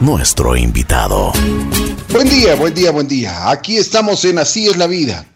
[0.00, 1.32] nuestro invitado.
[2.08, 3.50] Buen día, buen día, buen día.
[3.50, 5.26] Aquí estamos en Así es la vida.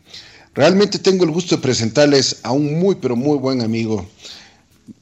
[0.54, 4.08] Realmente tengo el gusto de presentarles a un muy, pero muy buen amigo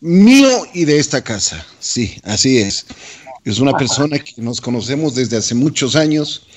[0.00, 1.64] mío y de esta casa.
[1.78, 2.84] Sí, así es.
[3.44, 6.48] Es una persona que nos conocemos desde hace muchos años,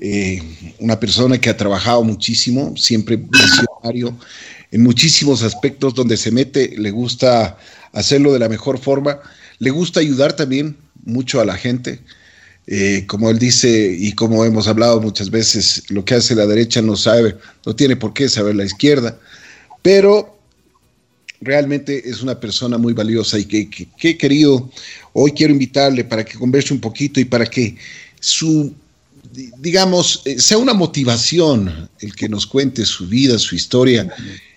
[0.00, 0.42] eh,
[0.80, 4.18] una persona que ha trabajado muchísimo, siempre visionario
[4.72, 7.56] en muchísimos aspectos donde se mete, le gusta
[7.92, 9.20] hacerlo de la mejor forma,
[9.60, 12.00] le gusta ayudar también mucho a la gente.
[12.66, 16.80] Eh, como él dice y como hemos hablado muchas veces, lo que hace la derecha
[16.80, 17.36] no sabe,
[17.66, 19.18] no tiene por qué saber la izquierda,
[19.82, 20.38] pero
[21.40, 24.70] realmente es una persona muy valiosa y que, he querido,
[25.12, 27.76] hoy quiero invitarle para que converse un poquito y para que
[28.20, 28.74] su,
[29.58, 34.14] digamos, eh, sea una motivación el que nos cuente su vida, su historia.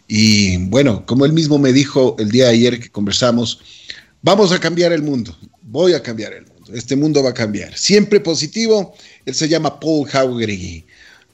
[0.08, 3.60] Y bueno, como él mismo me dijo el día de ayer que conversamos,
[4.24, 7.78] vamos a cambiar el mundo, voy a cambiar el mundo, este mundo va a cambiar.
[7.78, 10.86] Siempre positivo, él se llama Paul Haugery.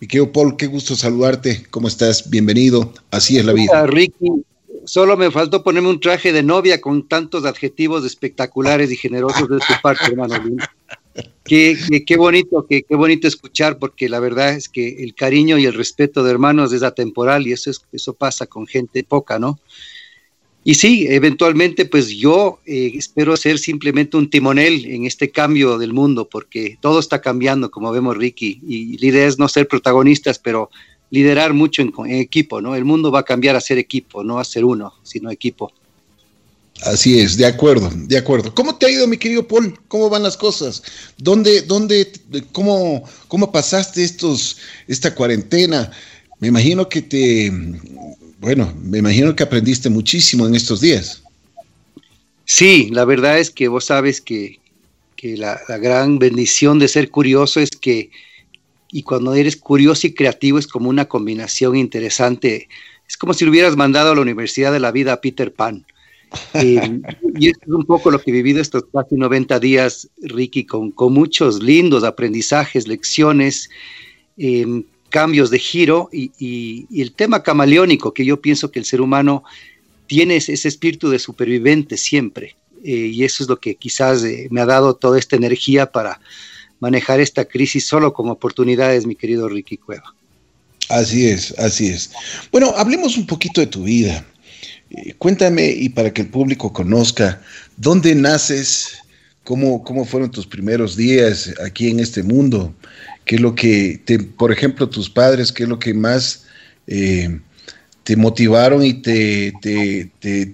[0.02, 2.30] Mi querido Paul, qué gusto saludarte, ¿cómo estás?
[2.30, 3.86] Bienvenido, así es la vida.
[3.86, 4.44] Ricky,
[4.86, 9.58] solo me faltó ponerme un traje de novia con tantos adjetivos espectaculares y generosos de
[9.58, 10.36] tu parte, hermano.
[11.44, 15.66] Qué, qué, bonito, qué, qué, bonito escuchar, porque la verdad es que el cariño y
[15.66, 19.60] el respeto de hermanos es atemporal y eso, es, eso pasa con gente poca, ¿no?
[20.70, 25.94] Y sí, eventualmente, pues yo eh, espero ser simplemente un timonel en este cambio del
[25.94, 30.38] mundo, porque todo está cambiando, como vemos, Ricky, y la idea es no ser protagonistas,
[30.38, 30.70] pero
[31.10, 32.76] liderar mucho en, equipo, ¿no?
[32.76, 35.74] El mundo va a cambiar a ser equipo, no a ser uno, sino equipo.
[36.84, 38.54] Así es, de acuerdo, de acuerdo.
[38.54, 39.74] ¿Cómo te ha ido, mi querido Paul?
[39.88, 40.84] ¿Cómo van las cosas?
[41.18, 42.12] ¿Dónde, dónde,
[42.52, 45.90] cómo, cómo pasaste estos, esta cuarentena?
[46.38, 47.52] Me imagino que te,
[48.40, 51.24] bueno, me imagino que aprendiste muchísimo en estos días.
[52.46, 54.60] Sí, la verdad es que vos sabes que,
[55.16, 58.10] que la, la gran bendición de ser curioso es que
[58.92, 62.68] y cuando eres curioso y creativo es como una combinación interesante.
[63.08, 65.86] Es como si lo hubieras mandado a la Universidad de la Vida a Peter Pan.
[66.54, 67.02] Eh,
[67.40, 70.92] y esto es un poco lo que he vivido estos casi 90 días, Ricky, con,
[70.92, 73.68] con muchos lindos aprendizajes, lecciones,
[74.38, 79.44] em, cambios de giro y, el tema camaleónico, que yo pienso que el ser humano
[80.08, 82.56] tiene ese, espíritu de superviviente siempre.
[82.84, 86.22] Eh, y eso es lo que quizás eh, me ha dado toda esta energía para
[86.80, 90.16] manejar esta crisis solo como oportunidades, mi querido Ricky Cueva.
[90.88, 92.12] Así es, así es.
[92.52, 94.26] Bueno, hablemos un poquito de tu vida.
[94.90, 97.42] Eh, cuéntame y para que el público conozca,
[97.78, 98.98] ¿dónde naces?
[99.44, 102.74] ¿Cómo, ¿Cómo fueron tus primeros días aquí en este mundo?
[103.30, 106.48] ¿Qué es lo que, te, por ejemplo, tus padres, qué es lo que más
[106.88, 107.40] eh,
[108.04, 110.10] te motivaron y te, te,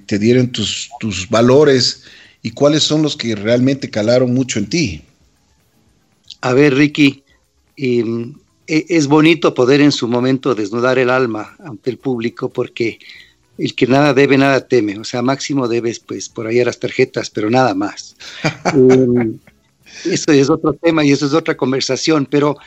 [0.05, 2.03] te dieron tus, tus valores?
[2.41, 5.01] ¿Y cuáles son los que realmente calaron mucho en ti?
[6.41, 7.23] A ver, Ricky,
[7.77, 8.33] em,
[8.67, 12.99] e, es bonito poder en su momento desnudar el alma ante el público porque
[13.57, 14.99] el que nada debe, nada teme.
[14.99, 18.17] O sea, máximo debes, pues, por ahí a las tarjetas, pero nada más.
[18.73, 19.39] Em,
[20.03, 22.25] eso es otro tema y eso es otra conversación.
[22.25, 22.57] Pero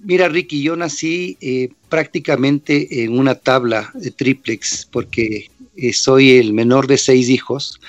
[0.00, 6.52] mira, Ricky, yo nací eh, prácticamente en una tabla de triplex porque eh, soy el
[6.52, 7.80] menor de seis hijos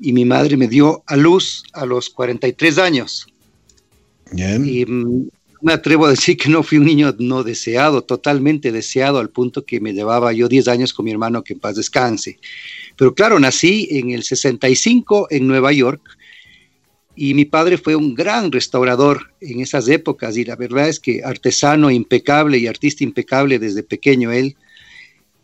[0.00, 3.26] y mi madre me dio a luz a los 43 años.
[4.34, 5.28] Y mm,
[5.60, 9.64] me atrevo a decir que no fui un niño no deseado, totalmente deseado, al punto
[9.64, 12.38] que me llevaba yo 10 años con mi hermano que en paz descanse.
[12.96, 16.02] Pero claro, nací en el 65 en Nueva York
[17.14, 21.22] y mi padre fue un gran restaurador en esas épocas y la verdad es que
[21.22, 24.56] artesano impecable y artista impecable desde pequeño él.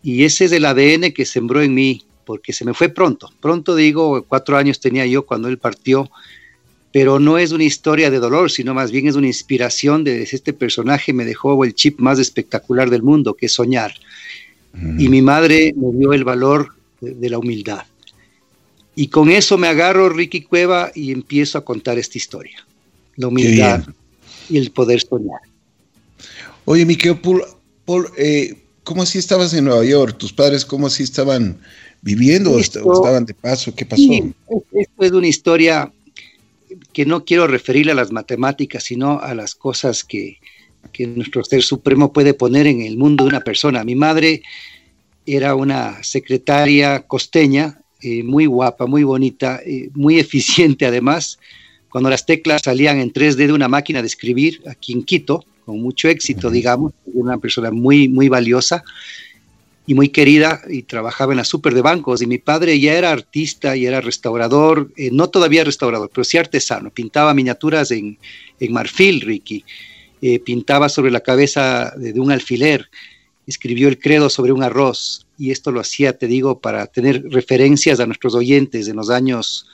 [0.03, 3.31] Y ese es el ADN que sembró en mí, porque se me fue pronto.
[3.41, 6.11] Pronto digo, cuatro años tenía yo cuando él partió
[6.93, 10.53] pero no es una historia de dolor, sino más bien es una inspiración de este
[10.53, 13.95] personaje me dejó el chip más espectacular del mundo, que es soñar.
[14.99, 17.85] Y mi madre me dio el valor de, la humildad.
[18.99, 22.67] Y con eso me agarro Ricky Cueva y empiezo a contar esta historia.
[23.15, 23.85] La humildad
[24.51, 25.39] y el poder soñar.
[26.65, 27.45] Oye, mi Paul,
[27.85, 30.19] Paul eh, ¿cómo así estabas en Nueva York?
[30.19, 31.61] ¿Tus padres cómo así estaban
[32.03, 33.73] viviendo o estaban de paso?
[33.73, 34.03] ¿Qué pasó?
[34.73, 35.93] esto es una historia
[36.93, 40.39] que no quiero referirle a las matemáticas, sino a las cosas que,
[40.99, 43.85] nuestro ser supremo puede poner en el mundo de una persona.
[43.85, 44.43] Mi madre
[45.25, 51.39] era una secretaria costeña, eh, muy guapa, muy bonita, eh, muy eficiente además.
[51.89, 55.81] Cuando las teclas salían en 3D de una máquina de escribir aquí en Quito, con
[55.81, 58.83] mucho éxito, digamos, una persona muy, muy valiosa.
[59.87, 62.21] y muy querida y trabajaba en la super de bancos.
[62.21, 66.37] Y mi padre ya era artista y era restaurador, eh, no todavía restaurador, pero sí
[66.37, 68.19] artesano, pintaba miniaturas en,
[68.61, 69.65] en marfil, Ricky,
[70.21, 72.91] eh, pintaba sobre la cabeza de, un alfiler,
[73.47, 78.01] escribió el credo sobre un arroz y esto lo hacía, te digo, para tener referencias
[78.01, 79.67] a nuestros oyentes en los años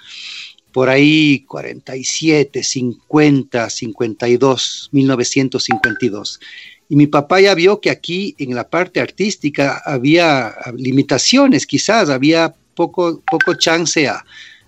[0.72, 6.40] por ahí 47, 50, 52, 1952.
[6.88, 12.54] Y mi papá ya vio que aquí en la parte artística había limitaciones, quizás había
[12.74, 14.24] poco, poco chance a,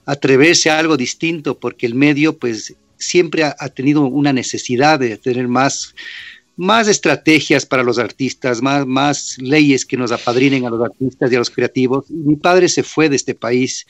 [0.07, 5.49] atreverse a algo distinto, porque el medio pues siempre ha, tenido una necesidad de tener
[5.49, 5.95] más,
[6.57, 11.35] más estrategias para los artistas, más, más leyes que nos apadrinen a los artistas y
[11.35, 12.11] a los creativos.
[12.11, 13.87] mi padre se fue de este país,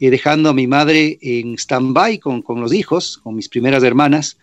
[0.00, 4.36] eh, dejando a mi madre en stand-by con, con los hijos, con mis primeras hermanas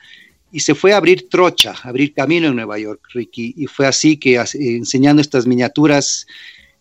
[0.51, 3.53] y se fue a abrir trocha, abrir camino en Nueva York, Ricky.
[3.57, 6.27] Y fue así que enseñando estas miniaturas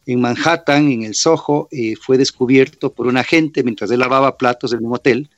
[0.07, 4.73] en Manhattan, en el Soho, eh, fue descubierto por un agente mientras él lavaba platos
[4.73, 5.31] en un hotel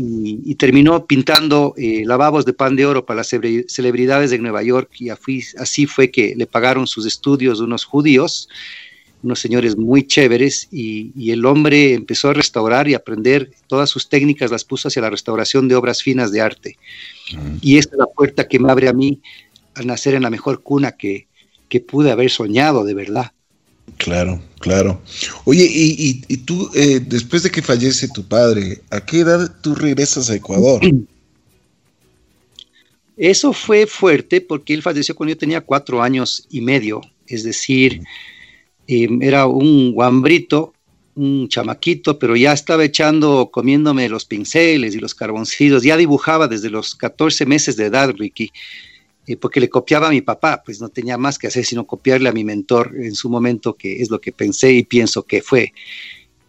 [0.00, 4.90] y, terminó pintando eh, lavabos de pan de oro para las celebridades de Nueva York
[5.00, 8.48] y así fue que le pagaron sus estudios unos judíos
[9.22, 14.50] unos señores muy chéveres y, el hombre empezó a restaurar y aprender todas sus técnicas,
[14.50, 16.78] las puso hacia la restauración de obras finas de arte.
[17.60, 19.20] Y esta es la puerta que me abre a mí
[19.74, 21.26] al nacer en la mejor cuna que,
[21.86, 23.32] pude haber soñado de verdad.
[23.96, 25.00] Claro, claro.
[25.44, 30.30] Oye, y, tú, eh, después de que fallece tu padre, ¿a qué edad tú regresas
[30.30, 30.80] a Ecuador?
[33.16, 38.02] Eso fue fuerte porque él falleció cuando yo tenía cuatro años y medio, es decir,
[38.86, 40.72] era un guambrito,
[41.16, 46.70] un chamaquito, pero ya estaba echando, comiéndome los pinceles y los carboncitos, ya dibujaba desde
[46.70, 48.52] los 14 meses de edad, Ricky,
[49.28, 52.30] eh, porque le copiaba a mi papá, pues no tenía más que hacer sino copiarle
[52.30, 55.74] a mi mentor en su momento, que es lo que pensé y pienso que fue.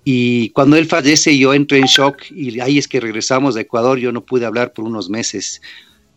[0.05, 3.99] Y cuando él fallece, yo entré en shock y ahí es que regresamos a Ecuador,
[3.99, 5.61] yo no pude hablar por unos meses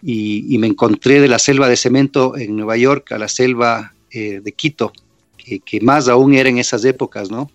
[0.04, 4.40] y, me encontré de la selva de cemento en Nueva York a la selva eh,
[4.40, 4.92] de Quito
[5.36, 7.50] que, más aún era en esas épocas, ¿no?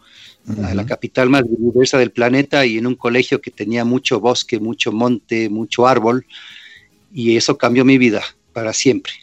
[0.74, 4.92] La capital más diversa del planeta y en un colegio que tenía mucho bosque, mucho
[4.92, 6.26] monte, mucho árbol,
[7.14, 8.24] y eso cambió mi vida
[8.58, 9.14] para siempre.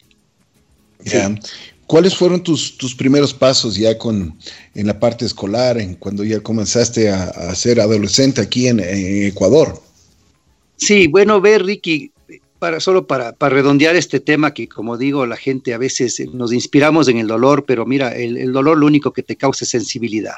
[1.87, 4.33] ¿Cuáles fueron tus, tus, primeros pasos ya con,
[4.73, 9.83] en la parte escolar, en cuando ya comenzaste a, ser adolescente aquí en, en, Ecuador?
[10.77, 12.13] Sí, bueno, ver, Ricky,
[12.59, 16.53] para, solo para, para, redondear este tema que, como digo, la gente a veces nos
[16.53, 20.35] inspiramos en el dolor, pero mira, el, dolor lo único que te causa es sensibilidad.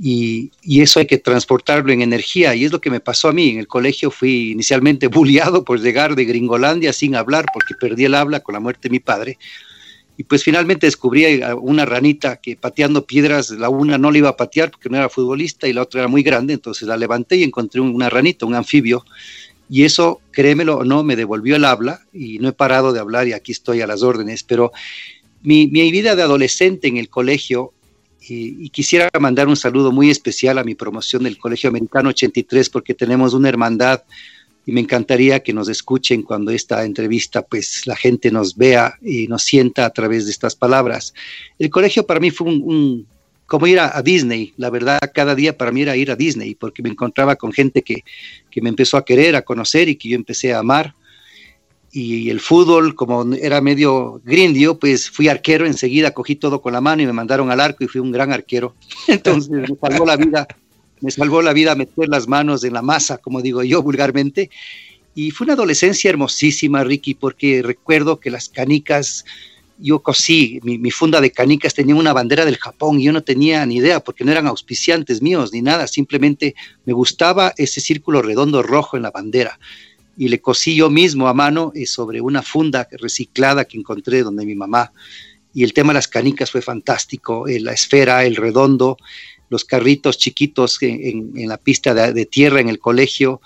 [0.00, 2.54] Y, eso hay que transportarlo en energía.
[2.54, 3.50] Y es lo que me pasó a mí.
[3.50, 8.14] En el colegio fui inicialmente bulliado por llegar de Gringolandia sin hablar, porque perdí el
[8.14, 9.38] habla con la muerte de mi padre.
[10.16, 14.36] Y pues finalmente descubrí una ranita que pateando piedras, la una no la iba a
[14.36, 17.42] patear porque no era futbolista y la otra era muy grande, entonces la levanté y
[17.42, 19.04] encontré una ranita, un anfibio
[19.72, 23.26] y eso, créemelo o no, me devolvió el habla y no he parado de hablar
[23.26, 24.70] y aquí estoy a las órdenes, pero
[25.40, 27.72] mi, vida de adolescente en el colegio,
[28.28, 32.94] y, quisiera mandar un saludo muy especial a mi promoción del Colegio Americano 83 porque
[32.94, 34.02] tenemos una hermandad
[34.64, 39.26] y me encantaría que nos escuchen cuando esta entrevista, pues la gente nos vea y
[39.26, 41.14] nos sienta a través de estas palabras.
[41.58, 43.06] El colegio para mí fue un,
[43.52, 44.54] como ir a, Disney.
[44.56, 47.82] La verdad, cada día para mí era ir a Disney, porque me encontraba con gente
[47.82, 48.02] que,
[48.62, 50.94] me empezó a querer, a conocer y que yo empecé a amar.
[51.94, 56.80] Y el fútbol, como era medio grindio, pues fui arquero enseguida, cogí todo con la
[56.80, 58.74] mano y me mandaron al arco y fui un gran arquero.
[59.08, 60.48] Entonces me salvó la vida,
[61.02, 64.48] me salvó la vida meter las manos en la masa, como digo yo vulgarmente.
[65.14, 69.26] Y fue una adolescencia hermosísima, Ricky, porque recuerdo que las canicas
[69.78, 73.66] yo cosí, mi, funda de canicas tenía una bandera del Japón y yo no tenía
[73.66, 78.62] ni idea porque no eran auspiciantes míos ni nada, simplemente me gustaba ese círculo redondo
[78.62, 79.58] rojo en la bandera
[80.16, 84.44] y le cosí yo mismo a mano eh, sobre una funda reciclada que encontré donde
[84.44, 84.92] mi mamá.
[85.54, 88.96] Y el tema de las canicas fue fantástico, eh, la esfera, el redondo,
[89.48, 93.42] los carritos chiquitos en, la pista de, tierra en el colegio,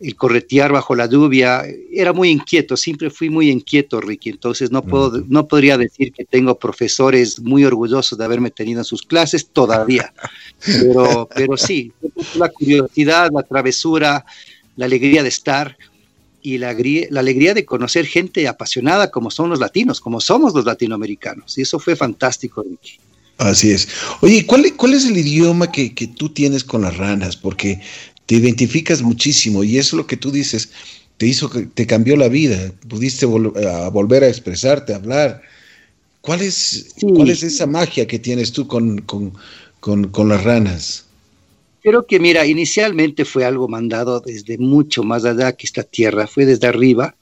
[0.00, 4.82] el corretear bajo la lluvia, era muy inquieto, siempre fui muy inquieto, Ricky, entonces no,
[4.82, 9.46] puedo, no podría decir que tengo profesores muy orgullosos de haberme tenido en sus clases
[9.46, 10.12] todavía,
[10.66, 11.92] pero, pero sí,
[12.34, 14.26] la curiosidad, la travesura,
[14.74, 15.76] la alegría de estar
[16.46, 16.76] y la,
[17.10, 21.62] la alegría de conocer gente apasionada como son los latinos, como somos los latinoamericanos, y
[21.62, 23.00] eso fue fantástico, Ricky.
[23.38, 23.88] Así es.
[24.20, 27.36] Oye, ¿cuál, ¿cuál es el idioma que, que, tú tienes con las ranas?
[27.36, 27.80] Porque
[28.26, 30.70] te identificas muchísimo y eso es lo que tú dices,
[31.16, 35.42] te hizo, te cambió la vida, pudiste volver a expresarte, a hablar.
[36.20, 39.32] ¿Cuál es, ¿cuál es esa magia que tienes tú con, con,
[39.80, 41.05] con, con las ranas?
[41.86, 46.44] Creo que, mira, inicialmente fue algo mandado desde mucho más allá que esta tierra, fue
[46.44, 47.14] desde arriba,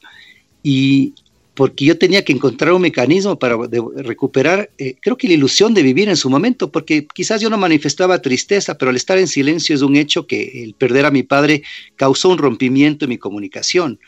[0.62, 1.12] y
[1.52, 3.58] porque yo tenía que encontrar un mecanismo para
[3.96, 7.58] recuperar, eh, creo que la ilusión de vivir en su momento, porque quizás yo no
[7.58, 11.24] manifestaba tristeza, pero al estar en silencio es un hecho que el perder a mi
[11.24, 11.62] padre
[11.96, 14.00] causó un rompimiento en mi comunicación,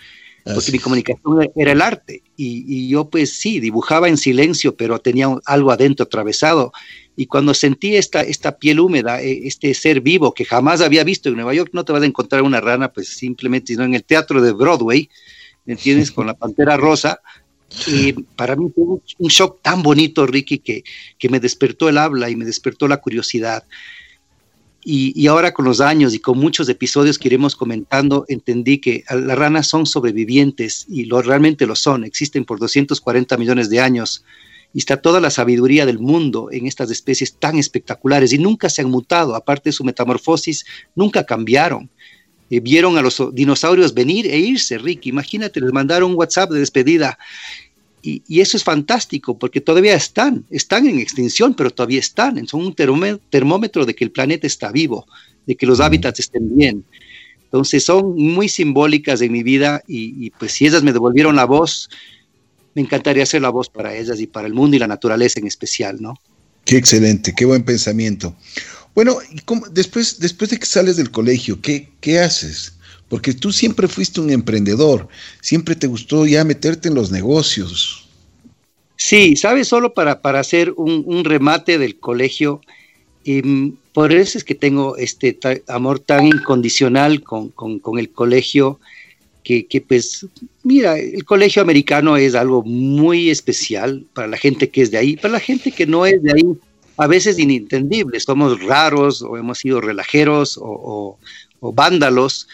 [0.55, 4.99] porque mi comunicación era el arte, y, y, yo pues sí, dibujaba en silencio, pero
[5.01, 6.73] tenía algo adentro atravesado,
[7.17, 11.31] y cuando sentí esta, esta piel húmeda, eh, este ser vivo que jamás había visto
[11.31, 14.05] en Nueva York, no te vas a encontrar una rana, pues simplemente, sino en el
[14.05, 15.09] teatro de Broadway,
[15.65, 16.11] ¿me entiendes?
[16.13, 17.21] Con la pantera rosa.
[17.87, 20.85] Y para mí fue un shock tan bonito, Ricky, que,
[21.19, 23.65] que me despertó el habla y me despertó la curiosidad.
[24.89, 29.37] Y, ahora con los años y con muchos episodios que iremos comentando, entendí que las
[29.37, 32.05] ranas son sobrevivientes y lo, realmente lo son.
[32.05, 34.25] Existen por 240 millones de años
[34.73, 38.83] y está toda la sabiduría del mundo en estas especies tan espectaculares y nunca se
[38.83, 40.65] han mutado, aparte de su metamorfosis,
[40.95, 41.91] nunca cambiaron.
[42.49, 47.19] Eh, vieron a los dinosaurios venir e irse, Ricky, imagínate, les mandaron WhatsApp de despedida.
[48.07, 52.47] Y, y, eso es fantástico porque todavía están, están en extinción, pero todavía están.
[52.47, 55.07] Son un termómetro de que el planeta está vivo,
[55.45, 56.85] de que los hábitats estén bien.
[57.43, 61.47] Entonces son muy simbólicas en mi vida y, y pues si ellas me devolvieron la
[61.47, 61.91] voz,
[62.77, 65.49] me encantaría hacer la voz para ellas y para el mundo y la naturaleza en
[65.49, 66.15] especial, ¿no?
[66.65, 68.37] Qué excelente, qué buen pensamiento.
[68.95, 72.76] Bueno, ¿y cómo, después, después de que sales del colegio, ¿qué, ¿qué haces?
[73.09, 75.09] Porque tú siempre fuiste un emprendedor,
[75.41, 78.09] siempre te gustó ya meterte en los negocios.
[78.97, 82.61] Sí, sabes, solo para, para hacer un, un remate del colegio,
[83.23, 83.43] y
[83.93, 88.79] por eso es que tengo este amor tan incondicional con, con, con el colegio
[89.43, 90.27] que, pues,
[90.65, 95.17] mira, el colegio americano es algo muy especial para la gente que es de ahí,
[95.17, 96.45] para la gente que no es de ahí,
[96.97, 101.17] a veces inintendible, somos raros o hemos sido relajeros o,
[101.61, 102.49] o vándalos,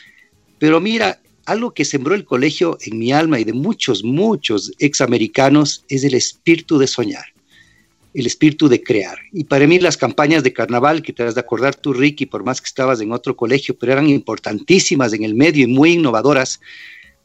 [0.63, 5.85] pero mira, algo que sembró el colegio en mi alma y de muchos, muchos examericanos
[5.89, 7.25] es el espíritu de soñar
[8.15, 9.19] el espíritu de crear.
[9.33, 12.45] Y para mí las campañas de carnaval, que te has de acordar tú, Ricky, por
[12.45, 16.61] más que estabas en otro colegio, pero eran importantísimas en el medio y muy innovadoras,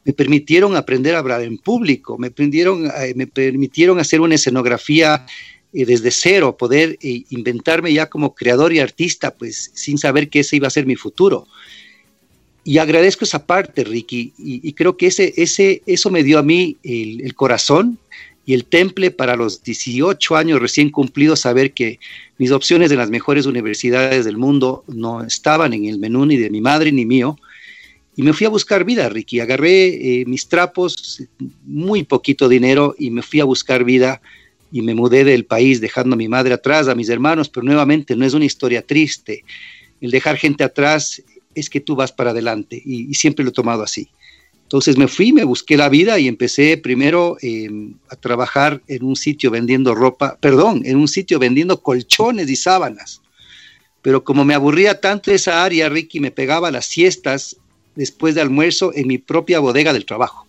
[0.04, 5.26] me permitieron aprender a hablar en público, me, eh, me permitieron hacer una escenografía
[5.74, 10.40] eh, desde cero, poder eh, inventarme ya como creador y artista, pues sin saber que
[10.40, 11.46] ese iba a ser mi futuro.
[12.68, 16.76] Y agradezco esa parte, Ricky, y, creo que ese, ese, eso me dio a mí
[16.82, 17.98] el, corazón
[18.44, 21.98] y el temple para los 18 años recién cumplidos, saber que
[22.36, 26.50] mis opciones de las mejores universidades del mundo no estaban en el menú ni de
[26.50, 27.38] mi madre ni mío.
[28.16, 29.40] Y me fui a buscar vida, Ricky.
[29.40, 31.22] Agarré eh, mis trapos,
[31.64, 34.20] muy poquito dinero, y me fui a buscar vida
[34.70, 38.14] y me mudé del país dejando a mi madre atrás, a mis hermanos, pero nuevamente
[38.14, 39.42] no es una historia triste.
[40.02, 41.22] El dejar gente atrás
[41.54, 44.08] es que tú vas para adelante y, siempre lo he tomado así.
[44.62, 49.16] Entonces me fui, me busqué la vida y empecé primero em, a trabajar en un
[49.16, 53.22] sitio vendiendo ropa, perdón, en un sitio vendiendo colchones y sábanas.
[54.02, 57.56] Pero como me aburría tanto esa área, Ricky me pegaba las siestas
[57.94, 60.46] después de almuerzo en mi propia bodega del trabajo.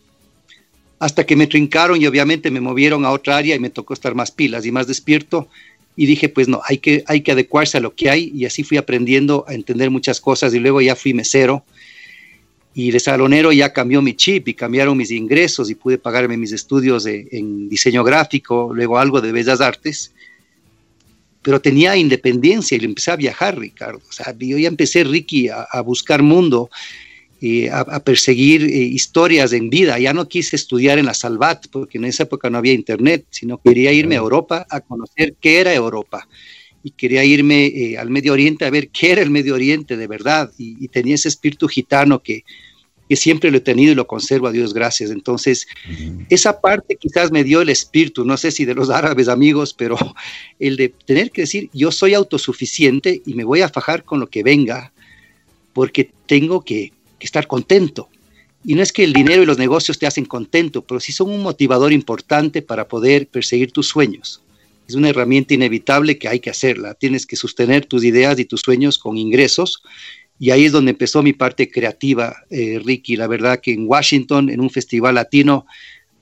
[1.00, 4.16] Hasta que me trincaron y obviamente me movieron a otra área y me tocó estar
[4.16, 5.48] más pilas y más despierto.
[5.96, 8.32] Y dije, pues no, hay que, hay que adecuarse a lo que hay.
[8.34, 11.64] Y así fui aprendiendo a entender muchas cosas y luego ya fui mesero
[12.74, 16.52] y de salonero ya cambió mi chip y cambiaron mis ingresos y pude pagarme mis
[16.52, 20.14] estudios en diseño gráfico, luego algo de bellas artes,
[21.42, 24.02] pero tenía independencia y empecé a viajar, Ricardo.
[24.08, 26.70] O sea, yo ya empecé, Ricky, a, buscar mundo,
[27.40, 29.98] y a, perseguir eh, historias en vida.
[30.00, 33.60] Ya no quise estudiar en la Salvat, porque en esa época no había internet, sino
[33.60, 36.28] quería irme a Europa a conocer qué era Europa.
[36.84, 40.08] Y quería irme eh, al Medio Oriente a ver qué era el Medio Oriente de
[40.08, 40.52] verdad.
[40.58, 42.44] Y, y tenía ese espíritu gitano que,
[43.10, 45.10] que siempre lo he tenido y lo conservo a Dios gracias.
[45.10, 45.68] Entonces,
[46.30, 49.98] esa parte quizás me dio el espíritu, no sé si de los árabes amigos, pero
[50.60, 54.30] el de tener que decir, yo soy autosuficiente y me voy a fajar con lo
[54.30, 54.94] que venga,
[55.74, 58.10] porque tengo que, que estar contento.
[58.64, 61.30] Y no es que el dinero y los negocios te hacen contento, pero sí son
[61.30, 64.42] un motivador importante para poder perseguir tus sueños.
[64.88, 66.96] Es una herramienta inevitable que hay que hacerla.
[66.96, 69.84] Tienes que sostener tus ideas y tus sueños con ingresos
[70.40, 73.18] y ahí es donde empezó mi parte creativa, eh, Ricky.
[73.18, 75.66] La verdad que en Washington, en un festival latino,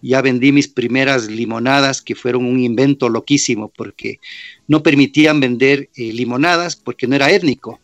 [0.01, 4.19] ya vendí mis primeras limonadas, que fueron un invento loquísimo, porque
[4.67, 7.79] no permitían vender eh, limonadas porque no era étnico.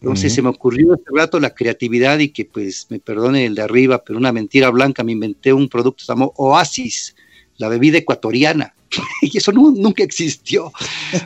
[0.00, 3.62] Entonces se me ocurrió este rato la creatividad y que pues me perdone el de
[3.62, 7.16] arriba, pero una mentira blanca, me inventé un producto que se llamó Oasis,
[7.56, 8.74] la bebida ecuatoriana.
[9.22, 10.72] y eso nunca existió.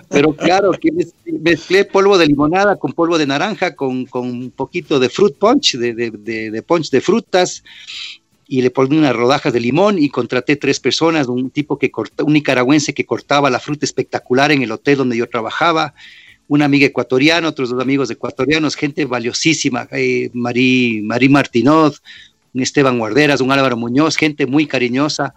[0.08, 0.90] Pero claro, que
[1.26, 5.92] mezclé polvo de limonada con polvo de naranja, con, un poquito de fruit punch, de,
[5.92, 7.62] de, punch de frutas,
[8.46, 12.24] y le puse unas rodajas de limón y contraté tres personas, un tipo que corta,
[12.24, 15.94] un nicaragüense que cortaba la fruta espectacular en el hotel donde yo trabajaba,
[16.50, 22.02] una amiga ecuatoriana, otros dos amigos ecuatorianos, gente valiosísima, eh, Marí, Martinoz,
[22.52, 25.32] un Esteban Guarderas, un Álvaro Muñoz, gente muy cariñosa.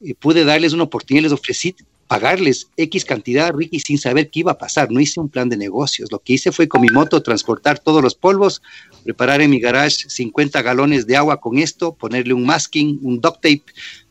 [0.00, 1.74] Eh, pude darles una oportunidad, les ofrecí
[2.06, 4.92] pagarles X cantidad, Ricky, sin saber qué iba a pasar.
[4.92, 6.12] No hice un plan de negocios.
[6.12, 8.62] Lo que hice fue con mi moto transportar todos los polvos,
[9.04, 13.36] preparar en mi garage 50 galones de agua con esto, ponerle un masking, un duct
[13.36, 13.64] tape,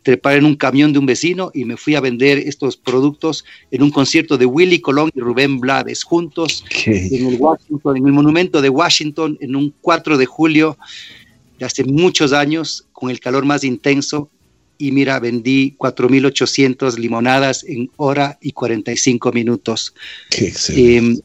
[0.04, 3.82] trepar en un camión de un vecino y me fui a vender estos productos en
[3.84, 8.62] un concierto de Willy Colón y Rubén Blades juntos en el Washington, en el monumento
[8.62, 10.78] de Washington, en un 4 de julio
[11.58, 14.30] de hace muchos años, con el calor más intenso,
[14.78, 19.94] y mira, vendí 4.800 limonadas en hora y 45 minutos.
[20.30, 21.16] Qué eh,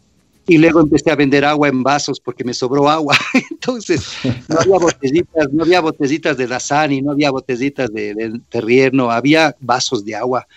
[0.49, 3.17] y luego empecé a vender agua en vasos porque me sobró agua.
[3.51, 4.03] Entonces,
[4.49, 9.11] no había botellitas, no había botellitas de Dasani, no había botellitas de, de Terrier, no,
[9.11, 10.49] había vasos de agua.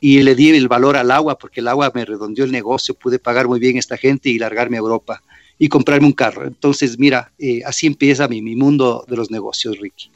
[0.00, 3.18] Y le di el valor al agua porque el agua me redondeó el negocio, pude
[3.18, 5.22] pagar muy bien a esta gente y largarme a Europa
[5.58, 6.46] y comprarme un carro.
[6.46, 10.10] Entonces, mira, eh, así empieza mi, mi mundo de los negocios, Ricky.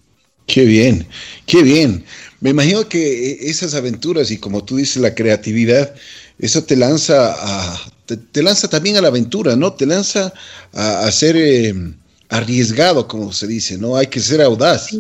[0.47, 1.07] Qué bien,
[1.47, 2.05] qué bien.
[2.41, 5.95] Me imagino que eh, esas aventuras y como tú dices, la creatividad,
[6.39, 9.73] eso te lanza a, te, lanza también a la aventura, ¿no?
[9.73, 10.33] Te lanza
[10.73, 11.75] a, ser eh,
[12.29, 13.97] arriesgado, como se dice, ¿no?
[13.97, 14.91] Hay que ser audaz.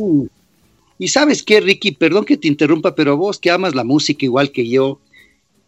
[0.99, 4.52] Y sabes qué, Ricky, perdón que te interrumpa, pero vos que amas la música igual
[4.52, 5.00] que yo,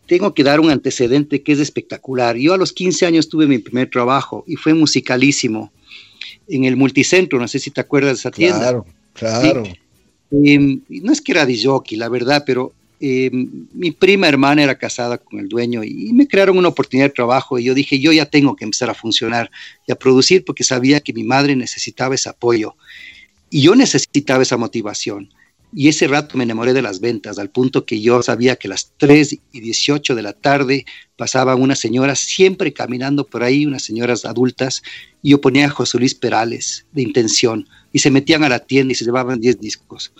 [0.07, 2.37] tengo que dar un antecedente que es espectacular.
[2.37, 5.73] Yo a los 15 años tuve mi primer trabajo y fue musicalísimo
[6.49, 8.59] en el multicentro, no sé si te acuerdas de esa tienda.
[8.59, 8.87] Claro.
[9.15, 9.63] Claro.
[10.31, 12.73] Em, no es que era de jockey, la verdad, pero
[13.05, 17.15] em, mi prima hermana era casada con el dueño y, me crearon una oportunidad de
[17.15, 19.51] trabajo y yo dije, yo ya tengo que empezar a funcionar
[19.87, 22.77] y a producir porque sabía que mi madre necesitaba ese apoyo
[23.51, 25.29] y yo necesitaba esa motivación.
[25.77, 28.71] Y ese rato me enamoré de las ventas, al punto que yo sabía que a
[28.71, 33.83] las 3 y 18 de la tarde pasaban unas señoras siempre caminando por ahí, unas
[33.83, 34.83] señoras adultas,
[35.21, 38.91] y yo ponía a José Luis Perales de intención, y se metían a la tienda
[38.91, 40.13] y se llevaban 10 discos.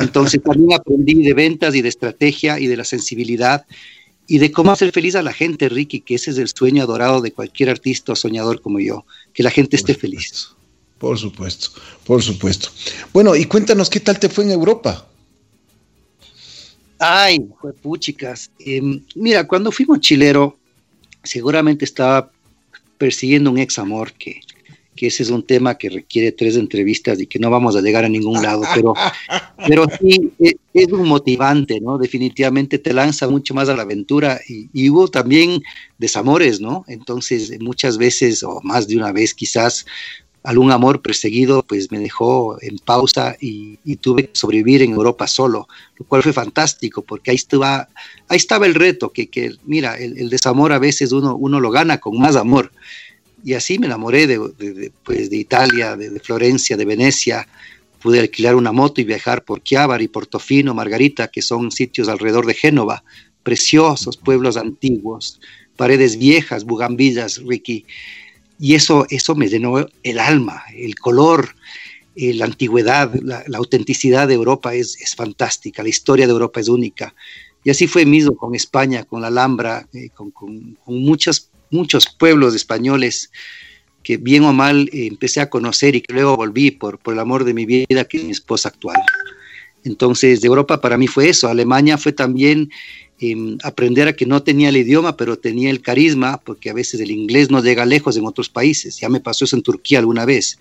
[0.00, 3.66] Entonces también aprendí de ventas y de estrategia y de la sensibilidad
[4.28, 7.20] y de cómo hacer feliz a la gente, Ricky, que ese es el sueño adorado
[7.20, 10.50] de cualquier artista o soñador como yo, que la gente esté feliz.
[10.98, 11.70] Por supuesto,
[12.04, 12.68] por supuesto.
[13.12, 15.08] Bueno, y cuéntanos qué tal te fue en Europa.
[17.00, 18.52] Ay, fue puchicas.
[18.60, 20.56] Em, mira, cuando fuimos chilero,
[21.24, 22.30] seguramente estaba
[22.98, 24.40] persiguiendo un ex amor que,
[24.96, 28.04] que ese es un tema que requiere tres entrevistas y que no vamos a llegar
[28.04, 28.94] a ningún lado, pero,
[29.68, 31.98] pero sí e, es, un motivante, ¿no?
[31.98, 35.62] Definitivamente te lanza mucho más a la aventura y, y, hubo también
[35.98, 36.84] desamores, ¿no?
[36.88, 39.86] Entonces muchas veces o más de una vez quizás
[40.46, 45.66] algún amor perseguido pues me dejó en pausa y, tuve que sobrevivir en Europa solo,
[45.96, 47.88] lo cual fue fantástico porque ahí estaba,
[48.28, 51.98] ahí estaba el reto, que, que mira, el, desamor a veces uno, uno lo gana
[51.98, 52.70] con más amor.
[53.44, 57.46] Y así me enamoré de, pues, de Italia, de, Florencia, de Venecia,
[58.00, 62.54] pude alquilar una moto y viajar por Chiavari, Portofino, Margarita, que son sitios alrededor de
[62.54, 63.04] Génova,
[63.42, 65.40] preciosos pueblos antiguos,
[65.76, 67.84] paredes viejas, bugambillas, Ricky.
[68.58, 71.54] Y eso, eso me llenó el alma, el color,
[72.16, 76.68] eh, la antigüedad, la, autenticidad de Europa es, es, fantástica, la historia de Europa es
[76.68, 77.14] única.
[77.62, 82.54] Y así fue mismo con España, con la Alhambra, eh, con, con, muchos, muchos pueblos
[82.54, 83.30] españoles
[84.02, 87.20] que bien o mal eh, empecé a conocer y que luego volví por, por el
[87.20, 89.00] amor de mi vida, que es mi esposa actual.
[89.84, 91.48] Entonces, de Europa para mí fue eso.
[91.48, 92.70] Alemania fue también
[93.62, 97.10] aprender a que no tenía el idioma, pero tenía el carisma, porque a veces el
[97.10, 98.98] inglés no llega lejos en otros países.
[98.98, 100.58] Ya me pasó eso en Turquía alguna vez.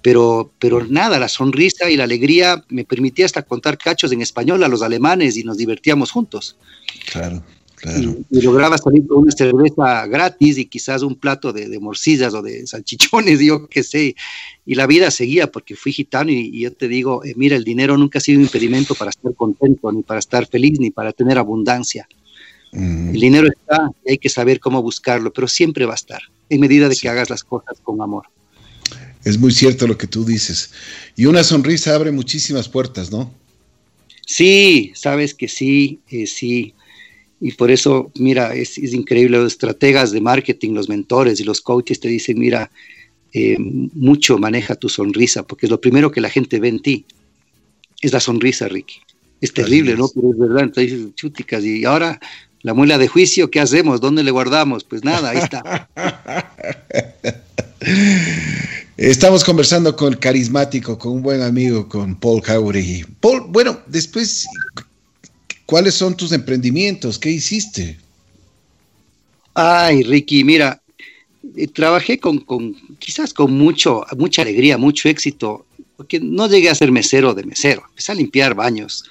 [0.00, 4.62] Pero, pero nada, la sonrisa y la alegría me permitía hasta contar cachos en español
[4.62, 6.56] a los alemanes y nos divertíamos juntos.
[7.10, 7.42] Claro.
[7.84, 12.66] Y, lograba salir con una cerveza gratis y quizás un plato de, morcillas o de
[12.66, 14.16] salchichones, yo qué sé.
[14.64, 17.96] Y la vida seguía porque fui gitano y, yo te digo, eh, mira, el dinero
[17.96, 21.38] nunca ha sido un impedimento para estar contento, ni para estar feliz, ni para tener
[21.38, 22.08] abundancia.
[22.72, 23.10] Mm.
[23.14, 26.60] El dinero está y hay que saber cómo buscarlo, pero siempre va a estar, en
[26.60, 28.24] medida de que hagas las cosas con amor.
[29.24, 30.70] Es muy cierto lo que tú dices.
[31.16, 33.32] Y una sonrisa abre muchísimas puertas, ¿no?
[34.24, 36.74] Sí, sabes que sí, eh, sí.
[37.40, 42.00] Y por eso, mira, es, increíble, los estrategas de marketing, los mentores y los coaches
[42.00, 42.70] te dicen, mira,
[43.32, 47.04] eh, mucho maneja tu sonrisa, porque es lo primero que la gente ve en ti,
[48.00, 49.00] es la sonrisa, Ricky.
[49.40, 50.08] Es terrible, ¿no?
[50.08, 52.18] Pero es verdad, entonces chúticas, y ahora
[52.62, 54.00] la muela de juicio, ¿qué hacemos?
[54.00, 54.82] ¿Dónde le guardamos?
[54.82, 55.88] Pues nada, ahí está.
[58.96, 63.04] Estamos conversando con el carismático, con un buen amigo, con Paul Jauregui.
[63.20, 64.46] Paul, bueno, después,
[65.66, 67.18] ¿cuáles son tus emprendimientos?
[67.18, 67.98] ¿Qué hiciste?
[69.54, 70.80] Ay, Ricky, mira,
[71.56, 76.74] eh, trabajé con, con, quizás con mucho, mucha alegría, mucho éxito, porque no llegué a
[76.74, 79.04] ser mesero de mesero, empecé a limpiar baños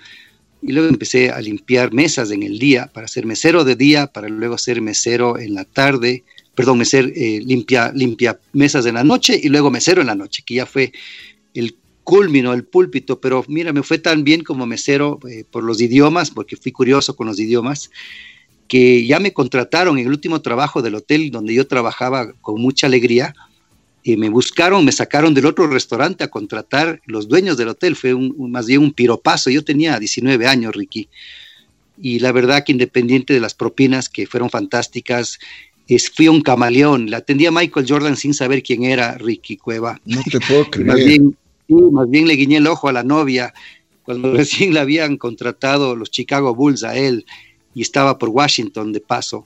[0.62, 4.30] y luego empecé a limpiar mesas en el día, para ser mesero de día, para
[4.30, 6.24] luego ser mesero en la tarde,
[6.56, 10.44] perdón, mesero, eh, limpia, limpia mesas en la noche y luego mesero en la noche,
[10.46, 10.92] que ya fue
[12.06, 15.82] el culmino, el púlpito, pero mira, me fue tan bien como mesero eh, por los
[15.82, 17.90] idiomas, porque fui curioso con los idiomas,
[18.68, 22.88] que ya me contrataron en el último trabajo del hotel donde yo trabajaba con mucha
[22.88, 23.34] alegría.
[24.04, 27.96] Y me buscaron, me sacaron del otro restaurante a contratar los dueños del hotel.
[27.96, 29.50] Fue un, más bien un piropazo.
[29.50, 31.10] Yo tenía 19 años, Ricky.
[32.00, 35.40] Y la verdad que independiente de las propinas que fueron fantásticas,
[35.88, 37.10] es, fui un camaleón.
[37.10, 40.00] La atendía Michael Jordan sin saber quién era Ricky Cueva.
[40.06, 40.88] No te puedo creer.
[40.94, 41.36] Más bien,
[41.68, 43.54] más bien le guiñé el ojo a la novia
[44.04, 47.26] cuando recién la habían contratado los Chicago Bulls a él
[47.74, 49.46] y estaba por Washington de paso.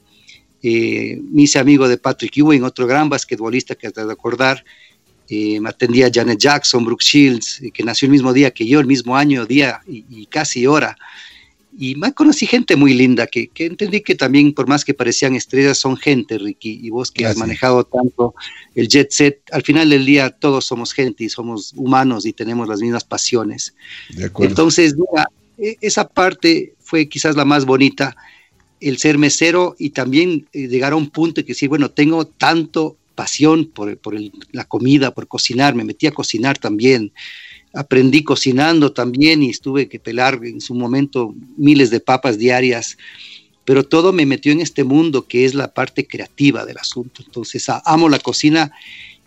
[0.62, 4.64] Eh, me hice amigo de Patrick Ewing, otro gran basquetbolista que has de acordar.
[5.28, 8.80] Eh, me atendía Janet Jackson, Brooke Shields, eh, que nació el mismo día que yo,
[8.80, 10.96] el mismo año, día y, casi hora.
[11.82, 15.34] Y me conocí gente muy linda, que, que, entendí que también, por más que parecían
[15.34, 16.78] estrellas, son gente, Ricky.
[16.82, 18.34] Y vos que has manejado tanto
[18.74, 22.68] el jet set, al final del día todos somos gente y somos humanos y tenemos
[22.68, 23.72] las mismas pasiones.
[24.40, 28.14] Entonces, mira, e, esa parte fue quizás la más bonita,
[28.78, 32.26] el ser mesero y también eh, llegar a un punto y que decir, bueno, tengo
[32.26, 33.98] tanto pasión por,
[34.52, 37.12] la comida, por cocinar, me metí a cocinar también,
[37.72, 42.98] aprendí cocinando también y estuve que pelar en su momento miles de papas diarias,
[43.64, 47.22] pero todo me metió en este mundo que es la parte creativa del asunto.
[47.24, 48.72] Entonces, amo la cocina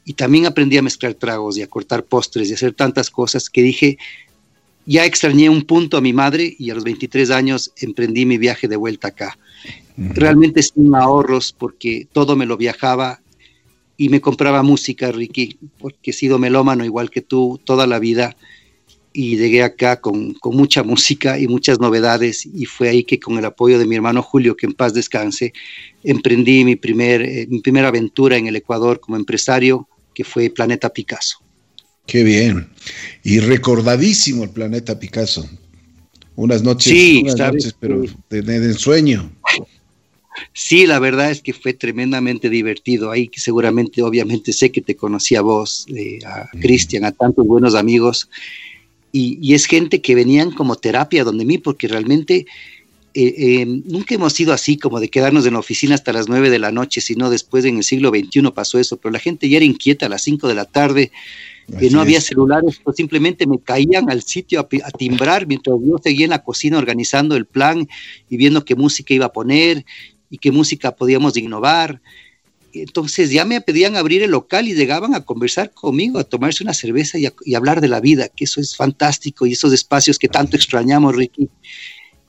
[0.05, 3.61] y también aprendí a mezclar tragos y a cortar postres y hacer tantas cosas que
[3.61, 3.97] dije,
[4.85, 8.67] ya extrañé un punto a mi madre y a los 23 años emprendí mi viaje
[8.67, 9.37] de vuelta acá.
[9.95, 13.21] Realmente sin ahorros porque todo me lo viajaba
[13.97, 18.35] y me compraba música, Ricky, porque he sido melómano igual que tú toda la vida
[19.13, 23.45] y llegué acá con, mucha música y muchas novedades y fue ahí que con el
[23.45, 25.53] apoyo de mi hermano Julio, que en paz descanse,
[26.03, 30.89] emprendí mi, primer, eh, mi primera aventura en el Ecuador como empresario, que fue Planeta
[30.89, 31.37] Picasso.
[32.05, 32.69] Qué bien.
[33.23, 35.47] Y recordadísimo el planeta Picasso.
[36.35, 39.31] Unas noches, sí, noches pero de, ensueño.
[40.53, 43.11] Sí, la verdad es que fue tremendamente divertido.
[43.11, 47.75] Ahí seguramente, obviamente, sé que te conocí a vos, eh, a Cristian, a tantos buenos
[47.75, 48.29] amigos.
[49.11, 52.47] Y, es gente que venían como terapia donde mí, porque realmente
[53.13, 56.49] eh, eh, nunca hemos sido así como de quedarnos en la oficina hasta las nueve
[56.49, 59.57] de la noche, sino después en el siglo XXI pasó eso, pero la gente ya
[59.57, 61.11] era inquieta a las cinco de la tarde,
[61.79, 66.25] que no había celulares, pues simplemente me caían al sitio a, timbrar mientras yo seguía
[66.25, 67.87] en la cocina organizando el plan
[68.29, 69.85] y viendo qué música iba a poner
[70.33, 72.01] y qué música podíamos innovar.
[72.73, 76.73] Entonces ya me pedían abrir el local y llegaban a conversar conmigo, a tomarse una
[76.73, 80.27] cerveza y, y hablar de la vida, que eso es fantástico y esos espacios que
[80.27, 81.49] tanto extrañamos, Ricky.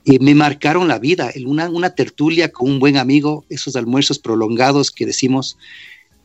[0.05, 4.91] Eh, me marcaron la vida, una, una tertulia con un buen amigo, esos almuerzos prolongados
[4.91, 5.57] que decimos,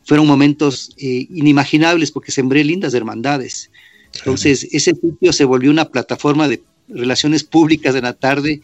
[0.05, 3.71] fueron momentos eh, inimaginables porque sembré lindas hermandades.
[4.13, 8.61] Entonces, ese sitio se volvió una plataforma de relaciones públicas en la tarde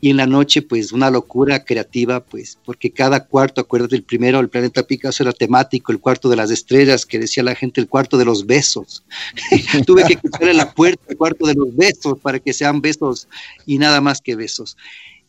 [0.00, 4.40] y en la noche, pues una locura creativa, pues porque cada cuarto, acuérdate, el primero,
[4.40, 7.88] el planeta Picasso era temático, el cuarto de las estrellas, que decía la gente, el
[7.88, 9.04] cuarto de los besos.
[9.86, 13.28] Tuve que cruzar en la puerta, el cuarto de los besos, para que sean besos
[13.64, 14.76] y nada más que besos.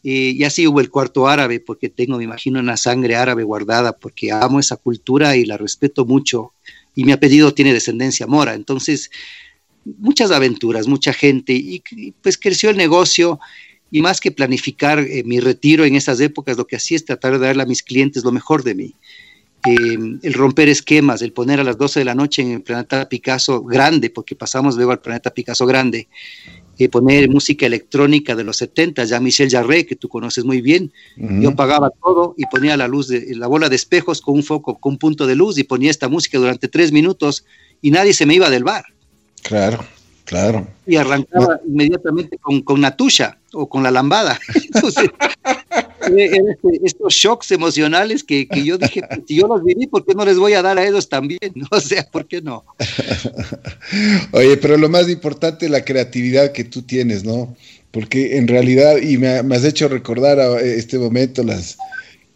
[0.04, 3.94] Eh, y así hubo el cuarto árabe, porque tengo, me imagino, una sangre árabe guardada,
[3.94, 6.54] porque amo esa cultura y la respeto mucho.
[6.96, 8.54] Y mi apellido tiene descendencia mora.
[8.54, 9.12] Entonces,
[9.98, 11.54] muchas aventuras, mucha gente.
[11.54, 11.84] Y,
[12.22, 13.40] pues creció el negocio.
[13.92, 17.40] Y más que planificar eh, mi retiro en esas épocas, lo que hacía es tratar
[17.40, 18.96] de darle a mis clientes lo mejor de mí.
[19.66, 23.10] Eh, el romper esquemas, el poner a las 12 de la noche en el planeta
[23.10, 26.08] Picasso grande, porque pasamos luego al planeta Picasso grande,
[26.80, 30.92] eh, poner música electrónica de los 70, ya Michel Jarre, que tú conoces muy bien.
[31.18, 34.78] Yo pagaba todo y ponía la luz, de, la bola de espejos con un foco,
[34.78, 37.46] con un punto de luz y ponía esta música durante tres minutos
[37.82, 38.86] y nadie se me iba del bar.
[39.42, 39.84] Claro,
[40.28, 40.68] claro.
[40.86, 44.40] Y arrancaba inmediatamente con, con Natusha o con la lambada.
[46.16, 50.26] este, estos shocks emocionales que, yo dije, pues, si yo los viví, ¿por qué no
[50.26, 51.40] les voy a dar a ellos también?
[51.72, 52.64] O sea, ¿por qué no?
[54.32, 57.56] Oye, pero lo más importante es la creatividad que tú tienes, ¿no?
[57.92, 61.78] Porque en realidad, y me, has hecho recordar a este momento las,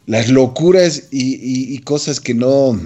[0.05, 2.79] las locuras y, cosas que no,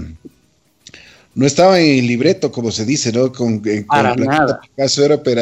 [1.35, 3.31] no estaban en el libreto, como se dice, ¿no?
[3.31, 4.61] Con, Para nada.
[4.75, 5.41] Caso era, pero,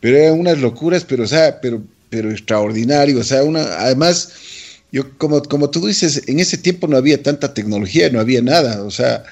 [0.00, 1.80] pero eran unas locuras, pero, o sea, pero
[2.14, 3.18] pero extraordinario.
[3.18, 4.32] O sea, una, además,
[4.92, 8.84] yo como, como tú dices, en ese tiempo no había tanta tecnología, no había nada.
[8.84, 9.24] O sea,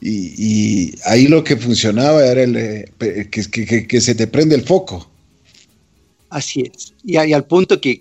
[0.00, 5.10] y, ahí lo que funcionaba era el, eh, que, que, se te prende el foco.
[6.30, 6.94] Así es.
[7.04, 8.00] Y, al punto que,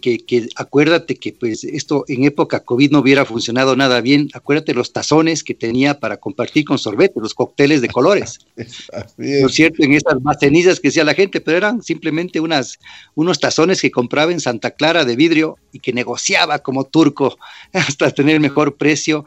[0.55, 4.27] acuérdate que pues esto en época COVID no hubiera funcionado nada bien.
[4.33, 8.39] Acuérdate los tazones que tenía para compartir con sorbete, los cócteles de colores.
[9.17, 9.83] ¿No es cierto?
[9.83, 12.79] En esas más cenizas que decía la gente, pero eran simplemente unas,
[13.15, 17.37] unos tazones que compraba en Santa Clara de vidrio y que negociaba como turco
[17.73, 19.23] hasta tener mejor precio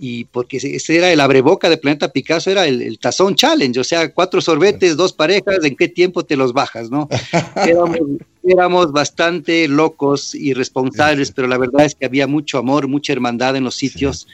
[0.00, 4.12] y porque ese era el abreboca de Planeta Picasso, era el, tazón challenge, o sea,
[4.12, 7.06] cuatro sorbetes, dos parejas, ¿en qué tiempo te los bajas, no?
[8.42, 13.54] Éramos, bastante locos y responsables, pero la verdad es que había mucho amor, mucha hermandad
[13.56, 14.26] en los sitios,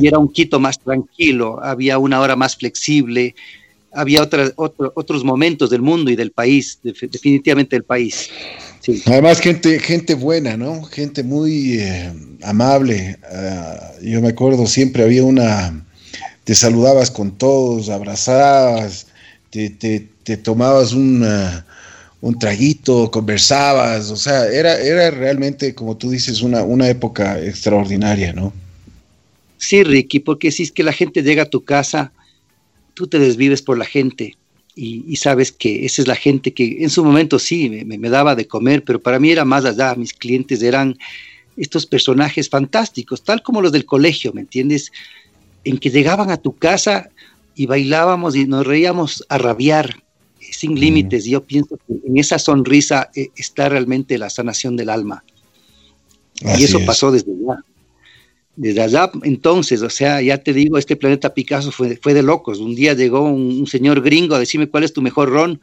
[0.00, 3.34] y era un Quito más tranquilo, había una hora más flexible,
[3.92, 8.30] había otras, otros momentos del mundo y del país, definitivamente del país.
[9.06, 10.82] Además, gente, gente buena, ¿no?
[10.84, 13.16] Gente muy eh, amable.
[13.30, 15.84] Ah, yo me acuerdo, siempre había una,
[16.44, 19.06] te saludabas con todos, abrazabas,
[19.50, 21.24] te, te, tomabas un,
[22.20, 28.32] un traguito, conversabas, o sea, era, era realmente, como tú dices, una, una época extraordinaria,
[28.32, 28.52] ¿no?
[29.58, 32.12] Sí, Ricky, porque si es que la gente llega a tu casa,
[32.94, 34.36] tú te desvives por la gente
[34.74, 38.46] y, sabes que esa es la gente que en su momento sí me, daba de
[38.46, 40.98] comer, pero para mí era más allá, mis clientes eran
[41.56, 44.90] estos personajes fantásticos, tal como los del colegio, ¿me entiendes?
[45.64, 47.10] En que llegaban a tu casa
[47.54, 50.02] y bailábamos y nos reíamos a rabiar,
[50.40, 51.26] sin límites.
[51.26, 55.22] Yo pienso que en esa sonrisa eh, está realmente la sanación del alma.
[56.58, 57.62] y eso pasó desde ya
[58.56, 62.58] desde allá entonces, o sea, ya te digo, este planeta Picasso fue, fue de locos.
[62.58, 65.60] Un día llegó un, señor gringo a decirme cuál es tu mejor ron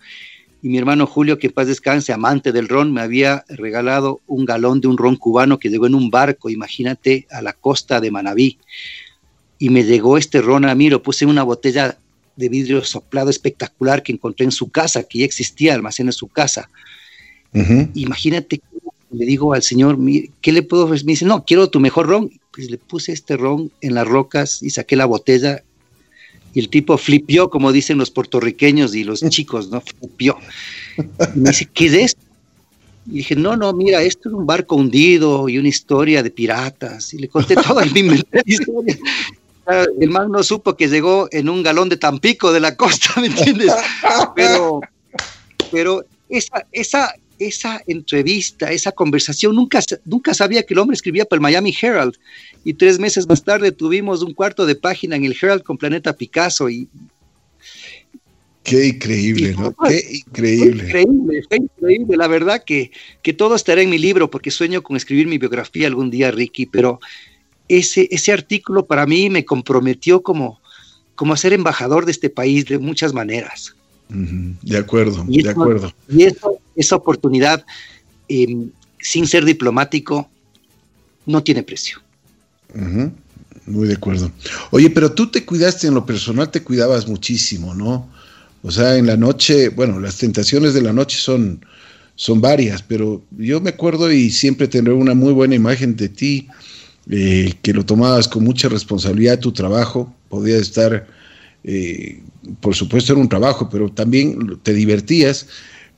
[0.61, 4.43] y mi hermano Julio, que en paz descanse, amante del ron, me había regalado un
[4.43, 8.11] galón de un ron cubano que llegó en un barco, imagínate, a la costa de
[8.11, 8.57] Manabí.
[9.57, 11.97] Y me llegó este ron a mí, lo puse en una botella
[12.35, 16.27] de vidrio soplado espectacular que encontré en su casa, que ya existía almacén en su
[16.27, 16.69] casa.
[17.93, 18.61] Imagínate,
[19.11, 19.97] le digo al señor,
[20.41, 21.05] ¿qué le puedo ofrecer?
[21.05, 22.31] Me dice, no, quiero tu mejor ron
[22.67, 25.63] le puse este ron en las rocas y saqué la botella
[26.53, 29.81] y el tipo flipió, como dicen los puertorriqueños y los chicos, ¿no?
[29.81, 30.37] Flipió.
[30.97, 32.21] Y me dice, ¿qué es esto?
[33.07, 37.13] Y dije, no, no, mira, esto es un barco hundido y una historia de piratas.
[37.13, 38.01] Y le conté toda mi
[38.45, 38.97] historia.
[39.99, 43.27] El man no supo que llegó en un galón de Tampico de la costa, ¿me
[43.27, 43.71] entiendes?
[44.35, 44.81] Pero,
[45.71, 51.37] pero esa, esa, esa entrevista, esa conversación, nunca, nunca sabía que el hombre escribía para
[51.37, 52.15] el Miami Herald.
[52.63, 56.13] Y tres meses más tarde tuvimos un cuarto de página en el Herald con Planeta
[56.13, 56.69] Picasso.
[56.69, 56.87] Y,
[58.63, 59.73] Qué increíble, ¿no?
[59.87, 60.83] Qué increíble.
[60.85, 62.17] increíble, fue increíble.
[62.17, 62.91] La verdad que,
[63.23, 66.65] que todo estará en mi libro porque sueño con escribir mi biografía algún día, Ricky,
[66.65, 66.99] pero
[67.67, 70.59] ese, ese artículo para mí me comprometió como,
[71.15, 73.75] como a ser embajador de este país de muchas maneras.
[74.09, 75.93] De acuerdo, de acuerdo.
[76.07, 76.25] Y
[76.79, 77.65] esa oportunidad,
[78.27, 80.29] em, sin ser diplomático,
[81.25, 81.99] no tiene precio.
[83.65, 84.31] Muy de acuerdo.
[84.71, 88.09] Oye, pero tú te cuidaste en lo personal, te cuidabas muchísimo, ¿no?
[88.63, 91.65] O sea, en la noche, bueno, las tentaciones de la noche son,
[92.15, 96.47] son varias, pero yo me acuerdo y siempre tendré una muy buena imagen de ti,
[97.09, 101.07] eh, que lo tomabas con mucha responsabilidad tu trabajo, podías estar
[101.63, 102.21] eh,
[102.61, 105.47] por supuesto era un trabajo, pero también te divertías,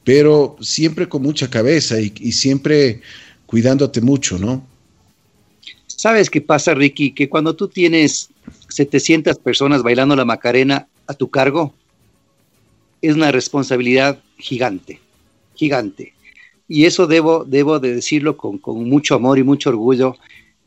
[0.03, 3.01] pero siempre con mucha cabeza y, siempre
[3.45, 4.65] cuidándote mucho, ¿no?
[5.87, 7.11] ¿Sabes qué pasa, Ricky?
[7.11, 8.29] Que cuando tú tienes
[8.69, 11.73] 700 personas bailando la Macarena a tu cargo,
[13.01, 14.99] es una responsabilidad gigante,
[15.55, 16.13] gigante.
[16.67, 20.15] Y eso debo, debo de decirlo con, mucho amor y mucho orgullo.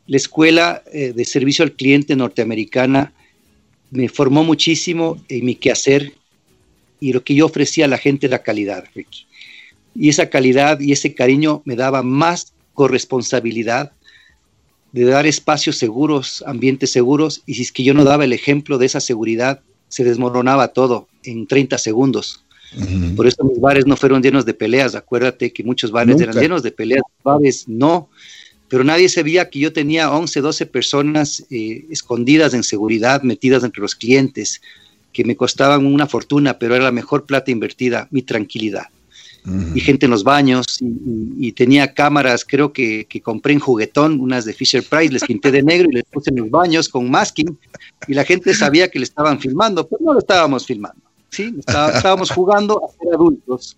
[0.07, 3.11] La Escuela eh, de Servicio al Cliente norteamericana
[3.91, 6.13] me formó muchísimo en mi quehacer
[6.99, 9.25] y lo que yo ofrecía a la gente era calidad, Ricky.
[9.95, 13.93] Y esa calidad y ese cariño me daba más corresponsabilidad
[14.91, 18.77] de dar espacios seguros, ambientes seguros, y si es que yo no daba el ejemplo
[18.77, 22.43] de esa seguridad, se desmoronaba todo en 30 segundos.
[23.15, 26.63] Por eso mis bares no fueron llenos de peleas, acuérdate que muchos bares eran llenos
[26.63, 28.09] de peleas, bares no,
[28.67, 33.81] pero nadie sabía que yo tenía 11, 12 personas eh, escondidas en seguridad, metidas entre
[33.81, 34.61] los clientes,
[35.15, 38.87] que me costaban una fortuna, pero era la mejor plata invertida, mi tranquilidad.
[39.75, 44.43] Y gente en los baños, y, tenía cámaras, creo que, que, compré en juguetón, unas
[44.43, 47.57] de Fisher Price, les pinté de negro y les puse en los baños con masking,
[48.07, 51.53] y la gente sabía que le estaban filmando, pero no lo estábamos filmando, ¿sí?
[51.59, 53.77] estábamos jugando a ser adultos.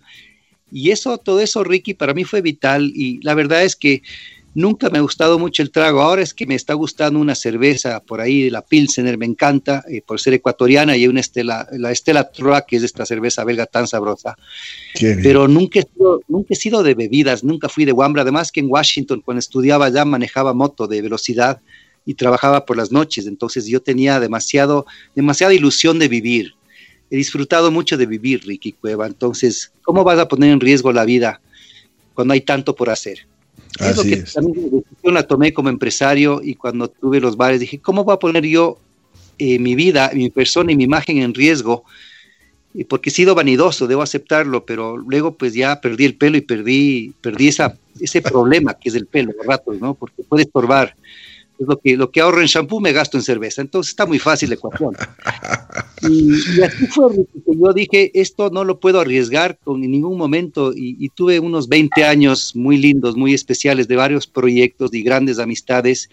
[0.72, 4.02] Y eso, todo eso, Ricky, para mí fue vital, y la verdad es que
[4.58, 6.02] Nunca me ha gustado mucho el trago.
[6.02, 10.02] Ahora es que me está gustando una cerveza por ahí, la Pilsener, me encanta, eh,
[10.04, 13.86] por ser ecuatoriana, y una Estela, la Estela Troa, que es esta cerveza belga tan
[13.86, 14.36] sabrosa.
[14.98, 18.22] Pero nunca he, sido, nunca he sido de bebidas, nunca fui de Wambra.
[18.22, 21.60] Además que en Washington, cuando estudiaba ya manejaba moto de velocidad
[22.04, 23.28] y trabajaba por las noches.
[23.28, 26.54] Entonces yo tenía demasiado, demasiada ilusión de vivir.
[27.12, 29.06] He disfrutado mucho de vivir, Ricky Cueva.
[29.06, 31.40] Entonces, ¿cómo vas a poner en riesgo la vida
[32.12, 33.28] cuando hay tanto por hacer?
[33.80, 38.04] Es lo que también la tomé como empresario y cuando tuve los bares dije, ¿cómo
[38.04, 38.78] voy a poner yo
[39.38, 41.84] eh, mi vida, mi persona y mi imagen en riesgo?
[42.88, 47.12] Porque he sido vanidoso, debo aceptarlo, pero luego pues ya perdí el pelo y perdí,
[47.20, 49.94] perdí esa, ese problema que es el pelo, ratos, ¿no?
[49.94, 50.94] Porque puede estorbar
[51.66, 53.62] lo que, lo que ahorro en shampoo me gasto en cerveza.
[53.62, 54.96] Entonces está muy fácil la ecuación.
[56.00, 57.10] Y, así fue,
[57.44, 60.72] yo dije, esto no lo puedo arriesgar con, en ningún momento.
[60.72, 66.08] Y, tuve unos 20 años muy lindos, muy especiales de varios proyectos y grandes amistades.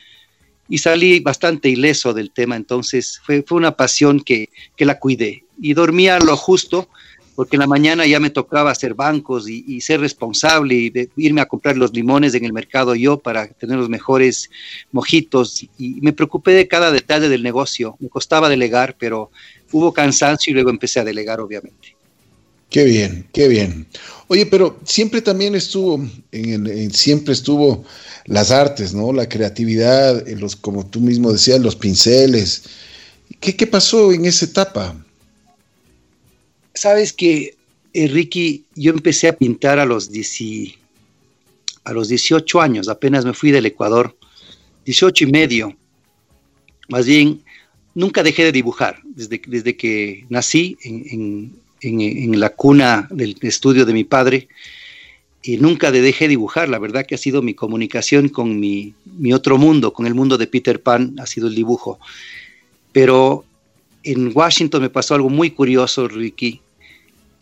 [0.67, 2.55] Y salí bastante ileso del tema.
[2.55, 5.43] Entonces fue, fue una pasión que, que la cuidé.
[5.62, 6.89] Y dormía lo justo
[7.36, 11.48] porque en la mañana ya me tocaba hacer bancos y, ser responsable y irme a
[11.48, 14.50] comprar los limones en el mercado yo para tener los mejores
[14.91, 17.98] mojitos y me preocupé de cada detalle del negocio.
[18.00, 19.32] Me costaba delegar, pero
[19.71, 21.95] hubo cansancio y luego empecé a delegar, obviamente.
[22.69, 23.88] Qué bien, qué bien.
[24.28, 27.86] Oye, pero siempre también estuvo, en, siempre estuvo
[28.26, 29.13] las artes, ¿no?
[29.13, 32.63] La creatividad, los, como tú mismo decías, los pinceles.
[33.39, 35.05] ¿Qué, qué pasó en esa etapa?
[36.75, 37.55] Sabes que,
[37.93, 40.11] eh, Ricky, yo empecé a pintar a los,
[41.85, 44.15] a los 18 años, apenas me fui del Ecuador,
[44.85, 45.77] 18 y medio.
[46.89, 47.41] Más bien,
[47.93, 49.01] nunca dejé de dibujar.
[49.05, 51.55] Desde, desde que nací en,
[52.39, 54.49] la cuna del estudio de mi padre,
[55.41, 56.67] y nunca dejé de dibujar.
[56.67, 60.38] La verdad que ha sido mi comunicación con mi, mi, otro mundo, con el mundo
[60.38, 61.99] de Peter Pan, ha sido el dibujo.
[62.91, 63.45] Pero
[64.03, 66.61] en Washington me pasó algo muy curioso, Ricky.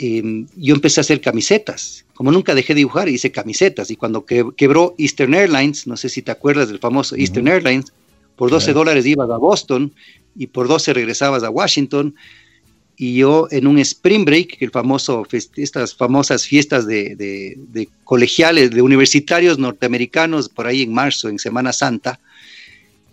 [0.05, 2.03] Em, yo empecé a hacer camisetas.
[2.13, 3.89] Como nunca dejé de dibujar, hice camisetas.
[3.89, 7.93] Y cuando quebró Eastern Airlines, no sé si te acuerdas del famoso Eastern Airlines,
[8.35, 9.93] por 12 dólares ibas a Boston
[10.35, 12.15] y por 12 regresabas a Washington.
[12.97, 19.57] Y yo en un spring break, el famoso, estas famosas fiestas de, colegiales, de universitarios
[19.57, 22.19] norteamericanos, por ahí en marzo, en Semana Santa,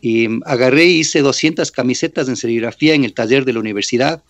[0.01, 4.25] y em, agarré y hice 200 camisetas en serigrafía en el taller de la universidad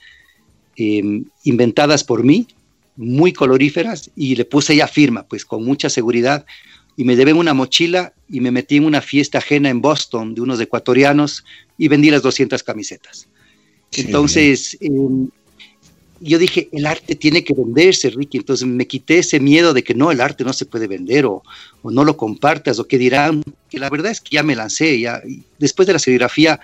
[0.83, 2.47] Em, inventadas por mí,
[2.97, 6.47] muy coloríferas, y le puse ya firma, pues con mucha seguridad,
[6.97, 10.40] y me llevé una mochila y me metí en una fiesta ajena en Boston de
[10.40, 11.45] unos ecuatorianos
[11.77, 13.29] y vendí las 200 camisetas.
[13.93, 15.29] Entonces, em,
[16.21, 18.38] yo dije, el arte tiene que venderse, Ricky.
[18.38, 21.43] Entonces me quité ese miedo de que no, el arte no se puede vender o,
[21.83, 23.43] o no lo compartas o que dirán.
[23.69, 24.99] Que la verdad es que ya me lancé.
[24.99, 25.21] Ya,
[25.59, 26.59] después de la serigrafía,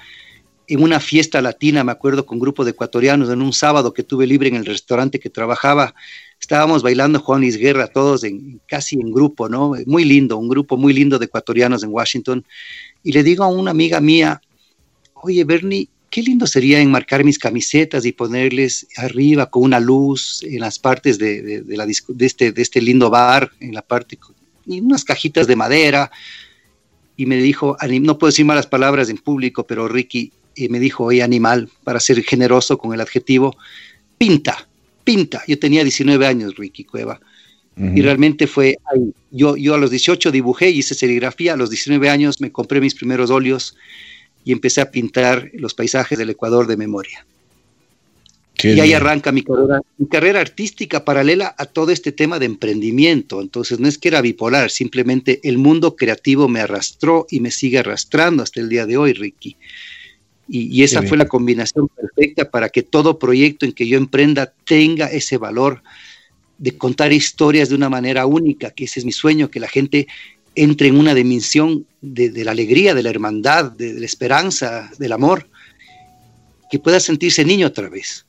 [0.68, 4.02] en una fiesta latina, me acuerdo, con un grupo de ecuatorianos, en un sábado que
[4.02, 5.94] tuve libre en el restaurante que trabajaba,
[6.40, 9.74] estábamos bailando Juan Luis Guerra, todos en, casi en grupo, ¿no?
[9.86, 12.44] Muy lindo, un grupo muy lindo de ecuatorianos en Washington.
[13.02, 14.40] Y le digo a una amiga mía,
[15.14, 20.60] oye, Bernie, qué lindo sería enmarcar mis camisetas y ponerles arriba con una luz en
[20.60, 24.18] las partes de, la, de, este, de este lindo bar, en la parte,
[24.66, 26.10] y unas cajitas de madera.
[27.16, 31.04] Y me dijo, no puedo decir malas palabras en público, pero Ricky, y me dijo,
[31.04, 33.56] oye, animal, para ser generoso con el adjetivo,
[34.18, 34.66] pinta,
[35.04, 35.42] pinta.
[35.46, 37.20] Yo tenía 19 años, Ricky Cueva.
[37.78, 39.12] Y realmente fue ahí.
[39.30, 42.94] Yo, yo a los 18 dibujé, hice serigrafía, a los 19 años me compré mis
[42.94, 43.76] primeros óleos
[44.46, 47.26] y empecé a pintar los paisajes del Ecuador de memoria.
[48.62, 53.42] y ahí arranca mi carrera, mi carrera artística paralela a todo este tema de emprendimiento.
[53.42, 57.76] Entonces no es que era bipolar, simplemente el mundo creativo me arrastró y me sigue
[57.78, 59.58] arrastrando hasta el día de hoy, Ricky.
[60.48, 65.06] Y, esa fue la combinación perfecta para que todo proyecto en que yo emprenda tenga
[65.06, 65.82] ese valor
[66.58, 70.06] de contar historias de una manera única, que ese es mi sueño, que la gente
[70.54, 75.48] entre en una dimensión de, la alegría, de la hermandad, de, la esperanza, del amor,
[76.70, 78.24] que pueda sentirse niño otra vez.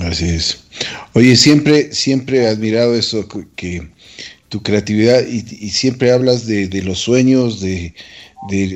[0.00, 0.64] Así es.
[1.12, 3.88] Oye, siempre, siempre he admirado eso que
[4.52, 7.94] tu creatividad y, siempre hablas de, los sueños, de,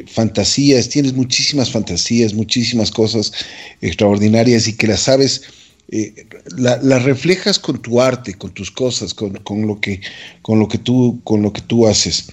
[0.06, 3.32] fantasías, tienes muchísimas fantasías, muchísimas cosas
[3.80, 5.42] extraordinarias y que las sabes,
[5.88, 10.00] eh, las reflejas con tu arte, con tus cosas, con, lo que,
[10.42, 12.28] con, lo que tú, con lo que tú haces.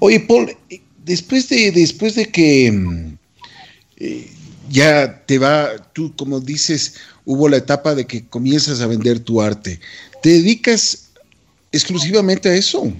[0.00, 0.56] Oye, Paul,
[1.04, 3.18] después de, después de que mm,
[3.98, 4.30] eh,
[4.70, 9.40] ya te va, tú como dices, hubo la etapa de que comienzas a vender tu
[9.40, 9.80] arte.
[10.22, 11.10] ¿Te dedicas
[11.72, 12.92] exclusivamente a eso?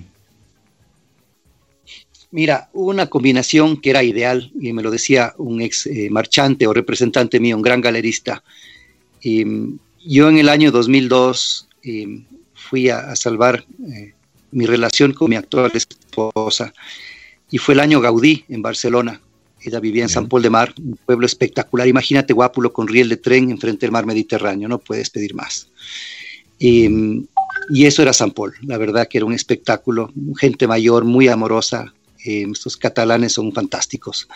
[2.31, 6.67] Mira, hubo una combinación que era ideal, y me lo decía un ex eh, marchante
[6.67, 8.43] o representante mío, un gran galerista.
[9.23, 12.25] yo en el año 2002 em,
[12.55, 13.65] fui a, salvar
[13.95, 14.13] eh,
[14.53, 16.75] mi relación con mi actual esposa,
[17.51, 19.21] y fue el año Gaudí en Barcelona.
[19.63, 21.89] Ella vivía en San Paul de Mar, un pueblo espectacular.
[21.89, 25.69] Imagínate Guápulo con riel de tren enfrente del mar Mediterráneo, no puedes pedir más.
[26.61, 27.27] Em,
[27.71, 31.95] y eso era San Paul, la verdad que era un espectáculo, gente mayor, muy amorosa,
[32.25, 34.29] eh, estos catalanes son fantásticos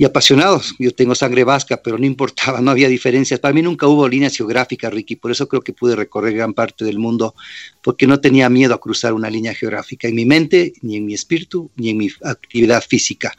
[0.00, 0.74] y apasionados.
[0.78, 3.38] Yo tengo sangre vasca, pero no importaba, no había diferencias.
[3.38, 6.86] Para mí nunca hubo líneas geográficas, Ricky, por eso creo que pude recorrer gran parte
[6.86, 7.34] del mundo,
[7.82, 11.12] porque no tenía miedo a cruzar una línea geográfica en mi mente, ni en mi
[11.12, 13.36] espíritu, ni en mi actividad física.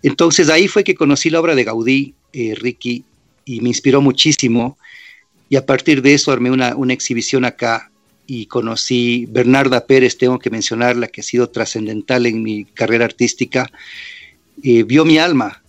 [0.00, 3.04] Entonces ahí fue que conocí la obra de Gaudí, eh, Ricky,
[3.44, 4.78] y me inspiró muchísimo.
[5.48, 7.90] Y a partir de eso armé una, una exhibición acá
[8.26, 13.70] y conocí Bernarda Pérez, tengo que mencionarla, que ha sido trascendental en mi carrera artística,
[14.62, 15.62] eh, vio mi alma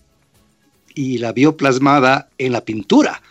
[0.94, 3.22] y la vio plasmada en la pintura.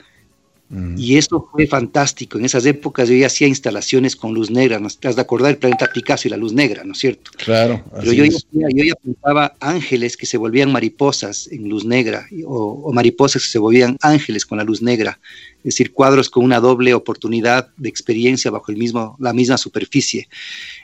[0.69, 0.97] Mm.
[0.97, 2.39] Y eso fue fantástico.
[2.39, 4.79] En esas épocas yo ya hacía instalaciones con luz negra.
[4.79, 4.89] ¿no?
[4.89, 7.31] Te has de acordar el planeta Picasso y la luz negra, ¿no es cierto?
[7.37, 7.83] Claro.
[7.99, 12.91] Pero yo ya, yo ya, pintaba ángeles que se volvían mariposas en luz negra o,
[12.93, 15.19] mariposas que se volvían ángeles con la luz negra.
[15.59, 20.27] Es decir, cuadros con una doble oportunidad de experiencia bajo el mismo, la misma superficie.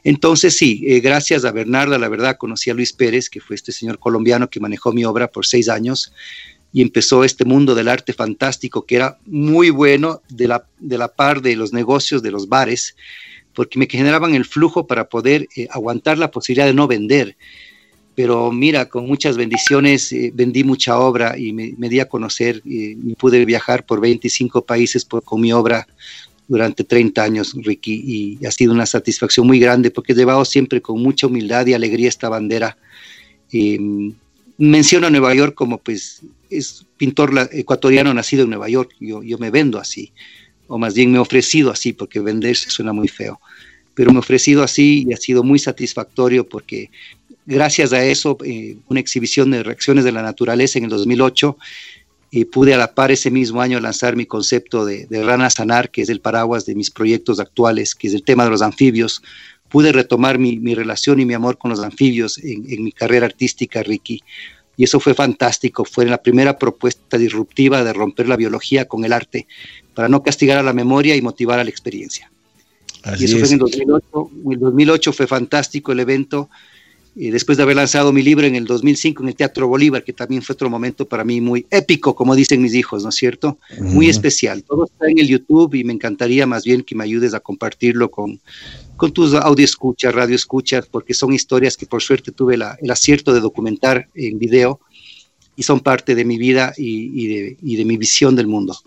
[0.04, 3.72] Entonces, sí, eh, gracias a Bernarda, la verdad, conocí a Luis Pérez, que fue este
[3.72, 6.12] señor colombiano que manejó mi obra por seis años
[6.74, 11.10] y empezó este mundo del arte fantástico que era muy bueno de la, de la
[11.10, 12.96] par de los negocios de los bares,
[13.54, 17.36] porque me generaban el flujo para poder eh, aguantar la posibilidad de no vender.
[18.16, 22.96] Pero mira, con muchas bendiciones eh, vendí mucha obra y me, di a conocer y,
[23.16, 25.88] pude viajar por 25 países con mi obra
[26.48, 30.82] durante 30 años, Ricky, y ha sido una satisfacción muy grande porque he llevado siempre
[30.82, 32.78] con mucha humildad y alegría esta bandera.
[33.52, 34.14] Em,
[34.58, 39.38] menciono a Nueva York como pues es pintor ecuatoriano nacido en Nueva York, yo, yo
[39.38, 40.12] me vendo así,
[40.68, 43.40] o más bien me he ofrecido así, porque venderse suena muy feo,
[43.94, 46.92] pero me he ofrecido así y ha sido muy satisfactorio porque
[47.46, 51.58] gracias a eso, eh, una exhibición de reacciones de la naturaleza en el 2008,
[52.34, 56.22] y pude a ese mismo año lanzar mi concepto de, Rana Sanar, que es el
[56.22, 59.22] paraguas de mis proyectos actuales, que es el tema de los anfibios.
[59.68, 64.24] Pude retomar mi, relación y mi amor con los anfibios en mi carrera artística, Ricky
[64.82, 65.86] y eso fue fantástico.
[65.86, 69.46] Fue la primera propuesta disruptiva de romper la biología con el arte
[69.94, 72.32] para no castigar a la memoria y motivar a la experiencia.
[73.20, 74.30] y eso fue en el 2008.
[74.44, 76.50] En el 2008 fue fantástico el evento.
[77.16, 80.14] Y después de haber lanzado mi libro en el 2005 en el Teatro Bolívar, que
[80.14, 83.60] también fue otro momento para mí muy épico, como dicen mis hijos, ¿no es cierto?
[83.82, 84.64] Muy especial.
[84.64, 88.10] Todo está en el YouTube y me encantaría más bien que me ayudes a compartirlo
[88.10, 88.40] con,
[89.02, 90.38] con tus audio escuchas, radio
[90.92, 94.80] porque son historias que por suerte tuve el acierto de documentar en video
[95.56, 98.78] y son parte de mi vida y, de, mi visión del mundo.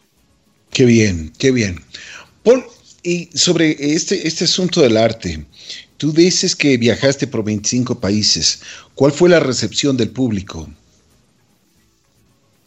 [0.71, 1.81] Qué bien, qué bien.
[2.45, 2.63] Paul,
[3.03, 5.45] y sobre este, este asunto del arte,
[5.97, 8.61] tú dices que viajaste por 25 países.
[8.95, 10.69] ¿Cuál fue la recepción del público?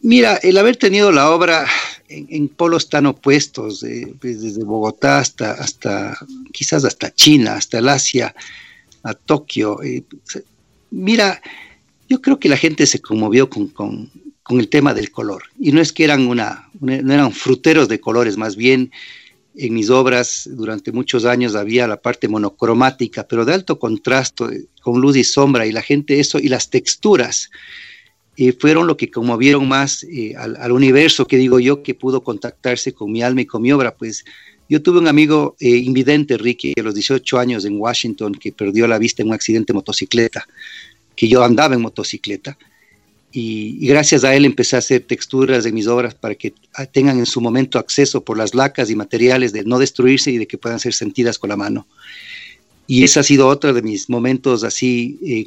[0.00, 1.66] Mira, el haber tenido la obra
[2.08, 3.84] en, polos tan opuestos,
[4.20, 6.16] pues, desde Bogotá hasta, hasta,
[6.52, 8.34] quizás hasta China, hasta el Asia,
[9.02, 9.82] a Tokio.
[9.82, 10.04] Eh,
[10.90, 11.40] mira,
[12.08, 14.10] yo creo que la gente se conmovió con, con,
[14.50, 15.42] el tema del color.
[15.60, 18.90] Y no es que eran una, no eran fruteros de colores, más bien
[19.54, 25.00] en mis obras durante muchos años había la parte monocromática, pero de alto contraste, con
[25.00, 27.50] luz y sombra, y la gente eso, y las texturas
[28.60, 33.10] fueron lo que conmovieron más eh, al, universo, que digo yo, que pudo contactarse con
[33.10, 33.96] mi alma y con mi obra.
[33.96, 34.24] Pues
[34.68, 38.86] yo tuve un amigo eh, invidente, Ricky, a los 18 años en Washington, que perdió
[38.86, 40.46] la vista en un accidente de motocicleta,
[41.16, 42.56] que yo andaba en motocicleta.
[43.32, 47.18] Y, gracias a él empecé a hacer texturas de mis obras para que ah, tengan
[47.18, 50.58] en su momento acceso por las lacas y materiales de no destruirse y de que
[50.58, 51.86] puedan ser sentidas con la mano.
[52.86, 55.44] Y ese ha sido otro de mis momentos así eh,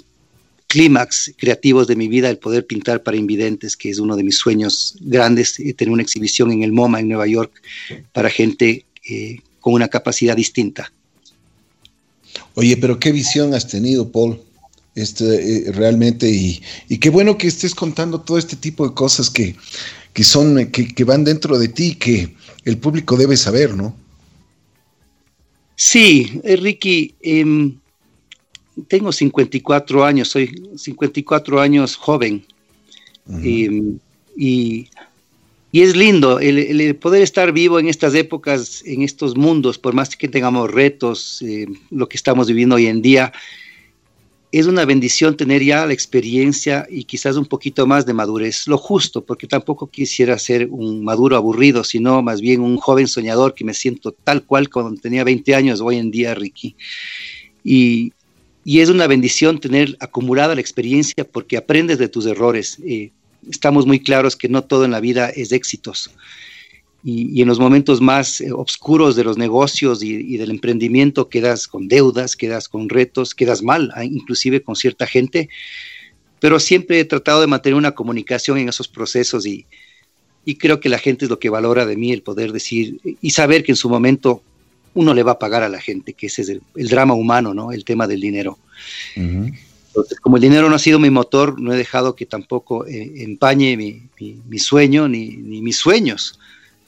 [0.72, 4.38] clímax creativos de mi vida el poder pintar para invidentes, que es uno de mis
[4.38, 7.52] sueños grandes, eh, tener una exhibición en el MoMA en Nueva York
[8.14, 10.94] para gente eh, con una capacidad distinta.
[12.54, 14.40] Oye, pero qué visión has tenido, Paul,
[14.96, 19.30] este, eh, realmente, y, y, qué bueno que estés contando todo este tipo de cosas
[19.30, 19.58] que,
[20.14, 23.94] que son, que, que van dentro de ti, que el público debe saber, ¿no?
[25.76, 27.74] Sí, eh, Ricky, eh,
[28.88, 32.44] tengo 54 años, soy 54 años joven.
[33.26, 34.00] Uh -huh.
[34.36, 34.90] y,
[35.72, 39.94] y, es lindo el, el, poder estar vivo en estas épocas, en estos mundos, por
[39.94, 43.32] más que tengamos retos, eh, lo que estamos viviendo hoy en día.
[44.52, 48.78] Es una bendición tener ya la experiencia y quizás un poquito más de madurez, lo
[48.78, 53.64] justo, porque tampoco quisiera ser un maduro aburrido, sino más bien un joven soñador que
[53.64, 56.76] me siento tal cual cuando tenía 20 años hoy en día, Ricky.
[57.64, 58.12] Y,
[58.64, 62.78] y es una bendición tener acumulada la experiencia porque aprendes de tus errores.
[62.86, 63.12] Eh,
[63.49, 66.12] estamos muy claros que no todo en la vida es éxitos.
[67.03, 71.88] Y, en los momentos más eh, oscuros de los negocios y, del emprendimiento quedas con
[71.88, 74.05] deudas, quedas con retos, quedas mal, ¿eh?
[74.05, 75.49] inclusive con cierta gente.
[76.39, 79.66] Pero siempre he tratado de mantener una comunicación en esos procesos y
[80.57, 83.64] creo que la gente es lo que valora de mí, el poder decir y saber
[83.64, 84.43] que en su momento
[84.94, 87.54] uno le va a pagar a la gente, que ese es el, el drama humano,
[87.54, 87.72] ¿no?
[87.72, 88.58] El tema del dinero.
[89.16, 89.60] Uh -huh.
[89.92, 93.12] Entonces, como el dinero no ha sido mi motor, no he dejado que tampoco eh,
[93.18, 96.39] empañe mi, mi, mi sueño ni, ni, mis sueños,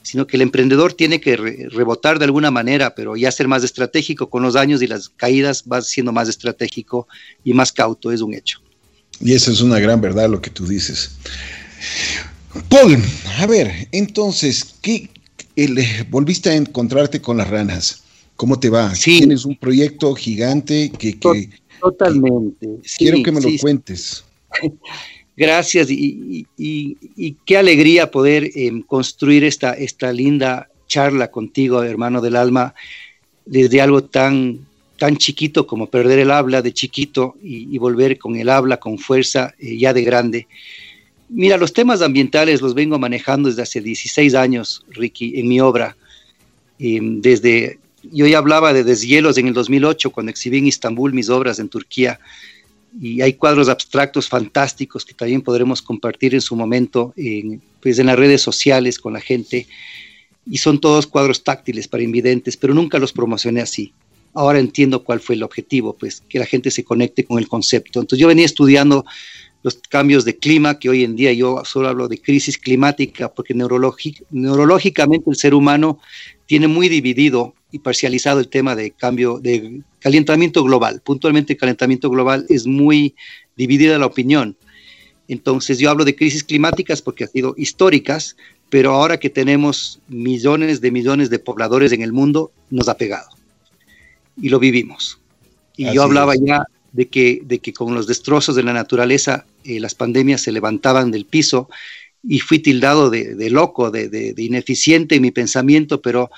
[0.02, 3.62] sino que el emprendedor tiene que re, rebotar de alguna manera, pero ya ser más
[3.62, 7.06] estratégico con los años y las caídas, va siendo más estratégico
[7.44, 8.60] y más cauto, es un hecho.
[9.20, 11.10] Y eso es una gran verdad lo que tú dices.
[12.70, 13.02] Paul,
[13.38, 15.10] a ver, entonces, ¿qué,
[15.56, 15.78] el,
[16.10, 18.02] volviste a encontrarte con las ranas.
[18.36, 18.94] ¿Cómo te va?
[18.94, 19.18] Sí.
[19.18, 21.18] Tienes un proyecto gigante que...
[21.18, 21.50] que
[21.80, 22.66] Totalmente.
[22.82, 24.24] Que sí, quiero que me sí, lo cuentes.
[25.36, 32.20] Gracias y, y, y, qué alegría poder eh, construir esta, esta linda charla contigo, hermano
[32.20, 32.72] del alma,
[33.44, 34.60] desde algo tan,
[34.96, 38.96] tan chiquito como perder el habla de chiquito y, y volver con el habla con
[38.96, 40.46] fuerza eh, ya de grande.
[41.28, 45.96] Mira, los temas ambientales los vengo manejando desde hace 16 años, Ricky, en mi obra.
[46.78, 47.78] Eh, desde,
[48.12, 51.68] yo ya hablaba de deshielos en el 2008, cuando exhibí en Estambul mis obras en
[51.68, 52.20] Turquía,
[53.00, 58.06] y hay cuadros abstractos fantásticos que también podremos compartir en su momento en, pues en
[58.06, 59.66] las redes sociales con la gente,
[60.46, 63.92] y son todos cuadros táctiles para invidentes, pero nunca los promocioné así.
[64.34, 68.00] Ahora entiendo cuál fue el objetivo, pues que la gente se conecte con el concepto.
[68.00, 69.06] Entonces yo venía estudiando
[69.64, 73.54] los cambios de clima, que hoy en día yo solo hablo de crisis climática, porque
[73.54, 75.98] neurológicamente el ser humano
[76.44, 81.00] tiene muy dividido y parcializado el tema de cambio, de calentamiento global.
[81.02, 83.14] Puntualmente, el calentamiento global es muy
[83.56, 84.54] dividida la opinión.
[85.28, 88.36] Entonces, yo hablo de crisis climáticas porque han sido históricas,
[88.68, 93.30] pero ahora que tenemos millones de millones de pobladores en el mundo, nos ha pegado.
[94.36, 95.18] Y lo vivimos.
[95.74, 96.42] Y Así yo hablaba es.
[96.44, 100.52] ya de que, de que con los destrozos de la naturaleza eh, las pandemias se
[100.52, 101.68] levantaban del piso
[102.22, 106.30] y fui tildado de, de loco, de, de, de, ineficiente en mi pensamiento, pero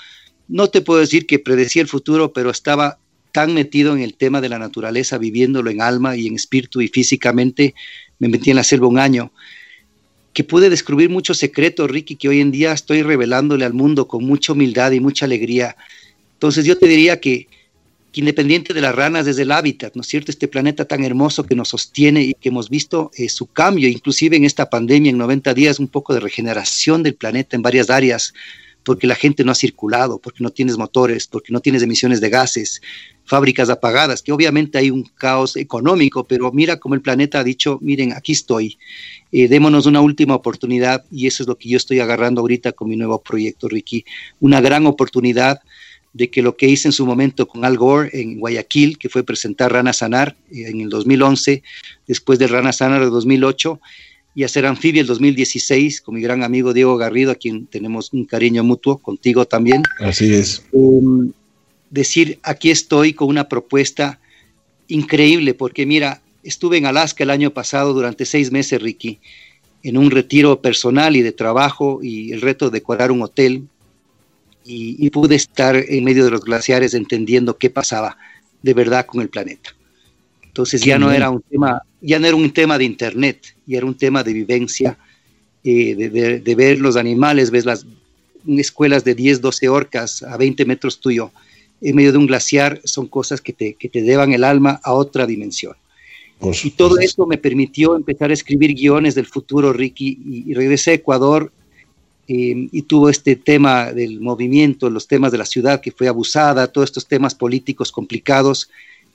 [0.48, 2.98] no te puedo decir que predecía el futuro, pero estaba
[3.32, 6.88] tan metido en el tema de la naturaleza, viviéndolo en alma y en espíritu y
[6.88, 7.74] físicamente,
[8.18, 9.32] me metí en la selva un año,
[10.32, 14.24] que pude descubrir muchos secretos, Ricky, que hoy en día estoy revelándole al mundo con
[14.24, 15.76] mucha humildad y mucha alegría.
[16.32, 17.46] Entonces yo te diría que
[18.20, 20.30] independiente de las ranas es el hábitat, ¿no es cierto?
[20.30, 24.36] Este planeta tan hermoso que nos sostiene y que hemos visto eh, su cambio, inclusive
[24.36, 28.32] en esta pandemia, en 90 días, un poco de regeneración del planeta en varias áreas,
[28.84, 32.30] porque la gente no ha circulado, porque no tienes motores, porque no tienes emisiones de
[32.30, 32.80] gases,
[33.24, 37.78] fábricas apagadas, que obviamente hay un caos económico, pero mira cómo el planeta ha dicho,
[37.82, 38.78] miren, aquí estoy,
[39.32, 42.88] eh, démonos una última oportunidad y eso es lo que yo estoy agarrando ahorita con
[42.88, 44.04] mi nuevo proyecto, Ricky,
[44.38, 45.60] una gran oportunidad
[46.16, 49.22] de que lo que hice en su momento con Al Gore en Guayaquil, que fue
[49.22, 51.62] presentar Rana Sanar en el 2011,
[52.06, 53.78] después de Rana Sanar de 2008,
[54.34, 58.24] y hacer Anfibia el 2016 con mi gran amigo Diego Garrido, a quien tenemos un
[58.24, 59.82] cariño mutuo, contigo también.
[60.00, 60.62] Así es.
[60.72, 61.32] Um,
[61.90, 64.18] decir, aquí estoy con una propuesta
[64.88, 69.20] increíble, porque mira, estuve en Alaska el año pasado durante seis meses, Ricky,
[69.82, 73.64] en un retiro personal y de trabajo y el reto de decorar un hotel
[74.66, 78.16] y, y, pude estar en medio de los glaciares entendiendo qué pasaba
[78.62, 79.70] de verdad con el planeta.
[80.42, 83.86] Entonces ya no era un tema, ya no era un tema de internet, ya era
[83.86, 84.98] un tema de vivencia,
[85.62, 87.86] eh, de, de, de, ver los animales, ves las
[88.46, 91.30] escuelas de 10, 12 orcas a 20 metros tuyo,
[91.82, 94.94] en medio de un glaciar, son cosas que te, que te llevan el alma a
[94.94, 95.74] otra dimensión.
[96.38, 100.50] Pues, y todo pues, eso me permitió empezar a escribir guiones del futuro, Ricky, y,
[100.50, 101.52] y regresé a Ecuador
[102.28, 106.66] eh, y tuvo este tema del movimiento, los temas de la ciudad que fue abusada,
[106.66, 108.68] todos estos temas políticos complicados,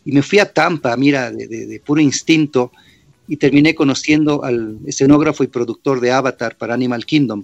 [0.03, 2.71] Y me fui a Tampa, mira, de, puro instinto,
[3.27, 7.43] y terminé conociendo al escenógrafo y productor de Avatar para Animal Kingdom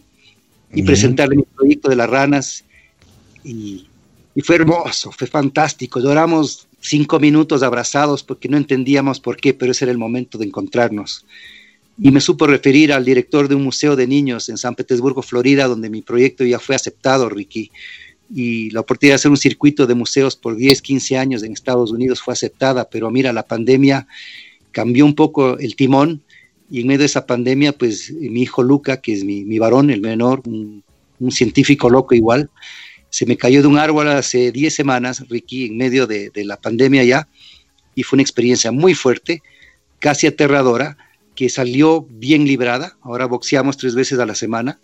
[0.73, 2.65] y presentarle mi proyecto de las ranas.
[3.43, 3.87] Y,
[4.35, 5.99] y, fue hermoso, fue fantástico.
[5.99, 10.45] Lloramos cinco minutos abrazados porque no entendíamos por qué, pero ese era el momento de
[10.45, 11.25] encontrarnos.
[11.99, 15.67] Y me supo referir al director de un museo de niños en San Petersburgo, Florida,
[15.67, 17.71] donde mi proyecto ya fue aceptado, Ricky.
[18.33, 21.91] Y la oportunidad de hacer un circuito de museos por 10, 15 años en Estados
[21.91, 24.07] Unidos fue aceptada, pero mira, la pandemia
[24.71, 26.21] cambió un poco el timón
[26.69, 30.01] y en medio de esa pandemia, pues mi hijo Luca, que es mi, varón, el
[30.01, 30.83] menor, un,
[31.31, 32.51] científico loco igual,
[33.09, 36.57] se me cayó de un árbol hace 10 semanas, Ricky, en medio de, de la
[36.57, 37.27] pandemia ya,
[37.95, 39.41] y fue una experiencia muy fuerte,
[39.99, 40.97] casi aterradora,
[41.37, 42.97] que salió bien librada.
[43.01, 44.77] Ahora boxeamos tres veces a la semana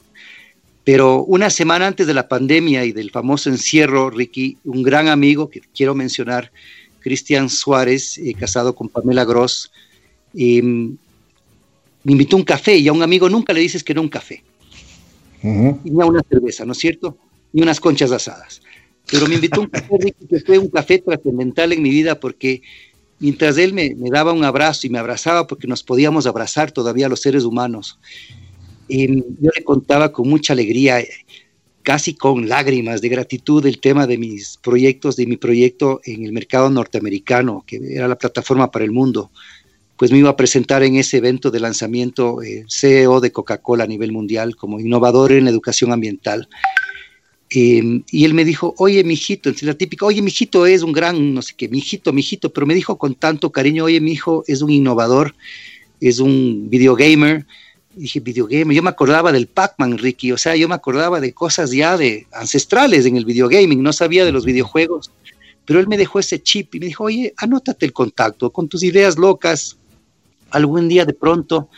[0.84, 5.50] pero una semana antes de la pandemia y del famoso encierro, Ricky, un gran amigo
[5.50, 6.52] que quiero mencionar,
[7.00, 9.72] Cristian Suárez, eh, casado con Pamela Gross,
[10.34, 10.98] em,
[12.04, 14.10] me invitó a un café y a un amigo nunca le dices que no un
[14.10, 14.44] café.
[15.42, 17.18] Ni a una cerveza, ¿no es cierto?
[17.54, 18.62] Ni unas conchas asadas.
[19.10, 22.20] Pero me invitó a un café, Ricky, que fue un café trascendental en mi vida
[22.20, 22.62] porque
[23.24, 27.22] mientras él me, daba un abrazo y me abrazaba porque nos podíamos abrazar todavía los
[27.22, 27.98] seres humanos,
[28.90, 31.02] yo le contaba con mucha alegría,
[31.84, 36.34] casi con lágrimas de gratitud, el tema de mis proyectos, de mi proyecto en el
[36.34, 39.32] mercado norteamericano, que era la plataforma para el mundo.
[39.96, 43.88] Pues me iba a presentar en ese evento de lanzamiento eh, CEO de Coca-Cola a
[43.88, 46.50] nivel mundial como innovador en la educación ambiental.
[47.56, 51.36] Em, y él me dijo, oye, mijito, es la típica, oye, mijito es un gran,
[51.36, 54.64] no sé qué, mijito, mijito, pero me dijo con tanto cariño, oye, mi hijo es
[54.64, 55.36] un innovador,
[56.02, 57.46] es un videogamer,
[57.96, 61.70] dije, videogame, yo me acordaba del Pac-Man, Ricky, o sea, yo me acordaba de cosas
[61.70, 65.12] ya de ancestrales en el videogaming, no sabía de los videojuegos,
[65.64, 68.82] pero él me dejó ese chip y me dijo, oye, anótate el contacto con tus
[68.82, 69.78] ideas locas,
[70.50, 71.70] algún día de pronto,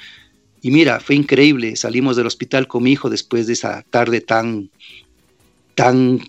[0.61, 4.69] y mira, fue increíble, salimos del hospital con mi hijo después de esa tarde tan,
[5.75, 6.21] tan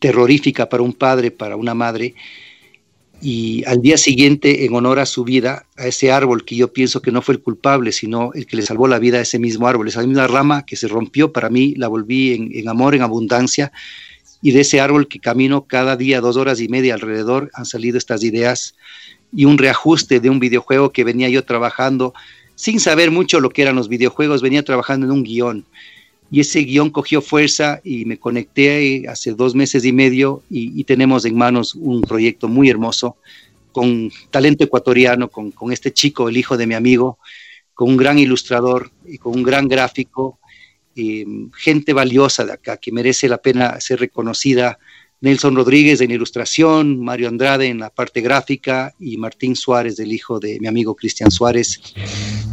[0.00, 2.14] terrorífica para un padre, para una madre,
[3.22, 7.02] y al día siguiente, en honor a su vida, a ese árbol que yo pienso
[7.02, 9.68] que no fue el culpable, sino el que le salvó la vida a ese mismo
[9.68, 13.72] árbol, esa misma rama que se rompió, para mí la volví en, amor, en abundancia,
[14.40, 17.98] y de ese árbol que camino cada día dos horas y media alrededor han salido
[17.98, 18.74] estas ideas
[19.34, 22.14] y un reajuste de un videojuego que venía yo trabajando
[22.54, 25.66] sin saber mucho lo que eran los videojuegos, venía trabajando en un guion
[26.30, 31.24] y ese guion cogió fuerza y me conecté hace dos meses y medio y, tenemos
[31.24, 33.16] en manos un proyecto muy hermoso
[33.72, 37.18] con talento ecuatoriano, con, este chico, el hijo de mi amigo,
[37.74, 40.38] con un gran ilustrador y con un gran gráfico,
[41.56, 44.78] gente valiosa de acá que merece la pena ser reconocida.
[45.20, 50.40] Nelson Rodríguez en ilustración, Mario Andrade en la parte gráfica y Martín Suárez, el hijo
[50.40, 51.80] de mi amigo Cristian Suárez,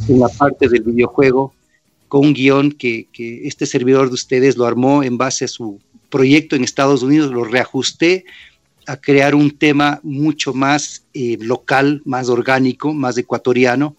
[0.10, 1.54] en la parte del videojuego
[2.08, 3.08] con un guion que,
[3.44, 5.80] este servidor de ustedes lo armó en base a su
[6.10, 8.26] proyecto en Estados Unidos, lo reajusté
[8.86, 13.98] a crear un tema mucho más eh, local, más orgánico, más ecuatoriano,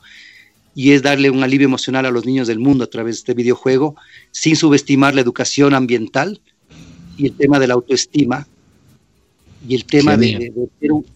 [0.74, 3.34] y es darle un alivio emocional a los niños del mundo a través de este
[3.34, 3.96] videojuego,
[4.30, 6.40] sin subestimar la educación ambiental
[7.18, 8.46] y el tema de la autoestima,
[9.68, 10.52] y el tema de,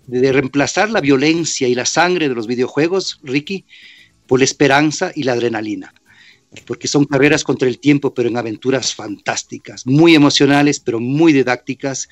[0.08, 3.64] de, reemplazar la violencia y la sangre de los videojuegos, Ricky,
[4.26, 5.94] por la esperanza y la adrenalina
[6.66, 12.08] porque son carreras contra el tiempo, pero en aventuras fantásticas, muy emocionales, pero muy didácticas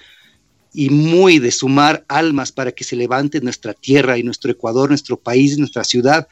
[0.72, 5.16] y muy de sumar almas para que se levante nuestra tierra y nuestro Ecuador, nuestro
[5.16, 6.28] país, nuestra ciudad,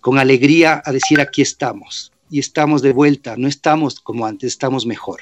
[0.00, 4.86] con alegría a decir aquí estamos y estamos de vuelta, no estamos como antes, estamos
[4.86, 5.20] mejor.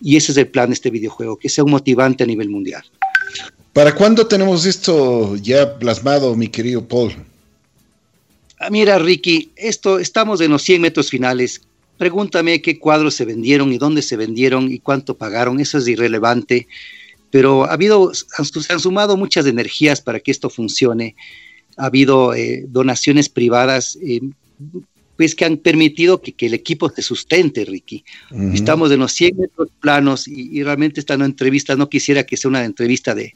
[0.00, 2.82] Y ese es el plan de este videojuego, que sea un motivante a nivel mundial.
[3.72, 7.14] ¿Para cuándo tenemos esto ya plasmado, mi querido Paul?
[8.62, 11.62] Ah, mira, Ricky, esto, estamos en los 100 metros finales.
[11.98, 15.58] Pregúntame qué cuadros se vendieron y dónde se vendieron y cuánto pagaron.
[15.58, 16.68] Eso es irrelevante.
[17.32, 21.16] Pero ha habido, se han sumado muchas energías para que esto funcione.
[21.76, 24.20] Ha habido eh, donaciones privadas, eh,
[25.16, 28.04] pues que han permitido que, el equipo se sustente, Ricky.
[28.54, 32.36] Estamos en los 100 metros planos y, y realmente esta no entrevista, no quisiera que
[32.36, 33.34] sea una entrevista de,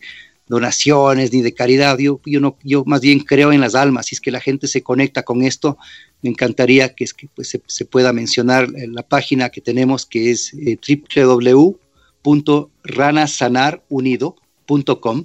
[0.49, 1.99] donaciones ni de caridad.
[1.99, 4.07] Yo, yo, no, yo más bien creo en las almas.
[4.07, 5.78] Si es que la gente se conecta con esto,
[6.22, 10.55] me encantaría que, es que pues, se, pueda mencionar la página que tenemos, que es
[10.55, 10.78] eh,
[12.24, 15.24] www.ranasanarunido.com.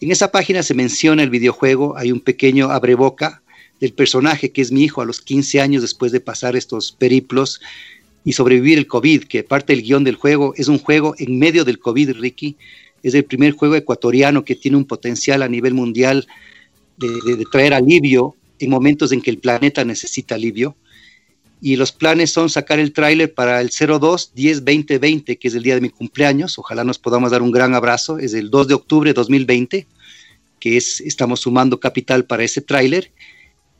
[0.00, 3.42] En esa página se menciona el videojuego, hay un pequeño abreboca
[3.80, 7.60] del personaje que es mi hijo a los 15 años después de pasar estos periplos
[8.24, 11.64] y sobrevivir el COVID, que parte del guion del juego es un juego en medio
[11.64, 12.56] del COVID, Ricky,
[13.02, 16.26] es el primer juego ecuatoriano que tiene un potencial a nivel mundial
[16.96, 20.76] de, traer alivio en momentos en que el planeta necesita alivio.
[21.62, 25.54] Y los planes son sacar el tráiler para el 02 10 20 20, que es
[25.54, 26.58] el día de mi cumpleaños.
[26.58, 28.18] Ojalá nos podamos dar un gran abrazo.
[28.18, 29.86] Es el 2 de octubre de 2020,
[30.58, 33.12] que es, estamos sumando capital para ese tráiler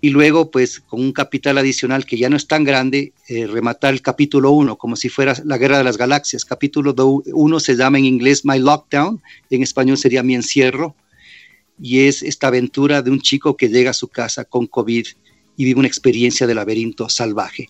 [0.01, 3.93] y luego pues con un capital adicional que ya no es tan grande, eh, rematar
[3.93, 6.45] el capítulo 1 como si fuera la guerra de las galaxias.
[6.45, 9.21] Capítulo 1 se llama en inglés My Lockdown,
[9.51, 10.95] en español sería Mi Encierro,
[11.81, 15.07] y es esta aventura de un chico que llega a su casa con COVID
[15.57, 17.69] y vive una experiencia de laberinto salvaje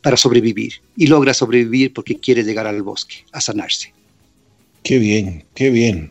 [0.00, 3.92] para sobrevivir y logra sobrevivir porque quiere llegar al bosque a sanarse.
[4.82, 6.10] Qué bien, qué bien.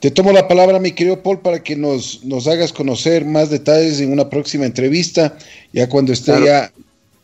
[0.00, 3.98] Te tomo la palabra, mi querido Paul, para que nos, nos hagas conocer más detalles
[4.00, 5.38] en una próxima entrevista,
[5.72, 6.70] ya cuando esté ya,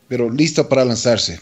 [0.09, 1.39] pero listo para lanzarse.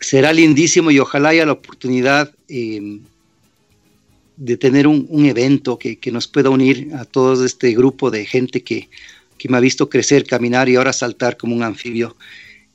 [0.00, 3.00] Será lindísimo y ojalá haya la oportunidad em,
[4.36, 8.88] de tener un, evento que, nos pueda unir a todo este grupo de gente que,
[9.48, 12.16] me ha visto crecer, caminar y ahora saltar como un anfibio.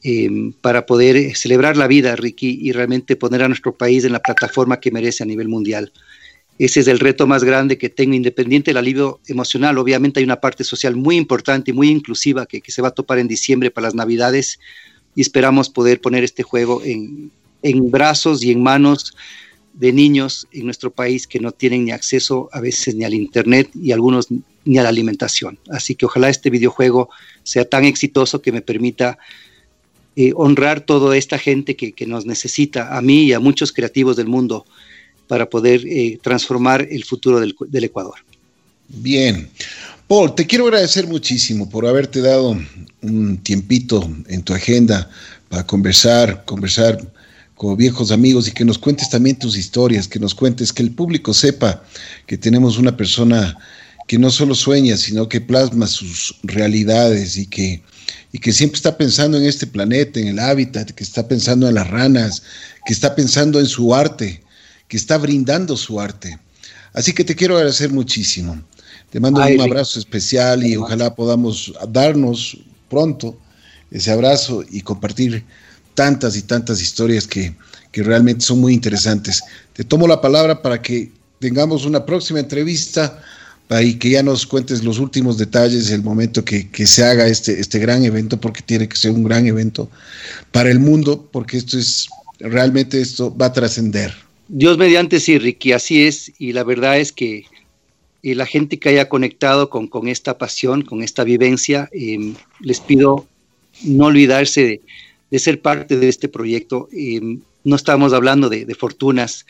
[0.04, 4.20] Em, para poder celebrar la vida, Ricky, y realmente poner a nuestro país en la
[4.20, 5.92] plataforma que merece a nivel mundial.
[6.60, 9.78] Ese es el reto más grande que tengo, independiente del alivio emocional.
[9.78, 13.20] Obviamente hay una parte social muy importante y muy inclusiva que, se va a topar
[13.20, 14.60] en diciembre para las Navidades
[15.16, 17.32] y esperamos poder poner este juego en,
[17.92, 19.16] brazos y en manos
[19.74, 23.70] de niños en nuestro país que no tienen ni acceso a veces ni al Internet
[23.76, 24.28] y algunos
[24.66, 25.60] ni a la alimentación.
[25.70, 27.10] Así que ojalá este videojuego
[27.44, 29.20] sea tan exitoso que me permita
[30.16, 34.16] eh, honrar toda esta gente que, que, nos necesita, a mí y a muchos creativos
[34.16, 34.66] del mundo
[35.28, 38.16] para poder eh, transformar el futuro del, Ecuador.
[38.88, 39.50] Bien.
[40.08, 42.58] Paul, te quiero agradecer muchísimo por haberte dado
[43.02, 45.10] un tiempito en tu agenda
[45.50, 47.00] para conversar, conversar
[47.56, 50.92] con viejos amigos y que nos cuentes también tus historias, que nos cuentes, que el
[50.92, 51.84] público sepa
[52.26, 53.58] que tenemos una persona
[54.08, 57.84] que no solo sueña, sino que plasma sus realidades y que,
[58.32, 61.76] y que siempre está pensando en este planeta, en el hábitat, que está pensando en
[61.76, 62.44] las ranas,
[62.86, 64.42] que está pensando en su arte,
[64.88, 66.40] que está brindando su arte.
[66.94, 68.62] Así que te quiero agradecer muchísimo.
[69.10, 72.58] Te mando un abrazo especial y ojalá podamos darnos
[72.90, 73.38] pronto
[73.92, 75.46] ese abrazo y compartir
[75.94, 77.56] tantas y tantas historias que,
[77.94, 79.42] realmente son muy interesantes.
[79.74, 83.20] Te tomo la palabra para que tengamos una próxima entrevista
[83.82, 87.60] y que ya nos cuentes los últimos detalles, el momento que, que, se haga este,
[87.60, 89.90] este gran evento, porque tiene que ser un gran evento
[90.52, 92.08] para el mundo, porque esto es,
[92.40, 94.27] realmente esto va a trascender.
[94.50, 96.32] Dios mediante sí, Ricky, así es.
[96.38, 97.46] Y la verdad es que
[98.24, 103.28] eh, la gente que haya conectado con, esta pasión, con esta vivencia, em, les pido
[103.84, 104.82] no olvidarse
[105.30, 106.88] de, ser parte de este proyecto.
[106.92, 109.46] Em, no estamos hablando de, de, fortunas,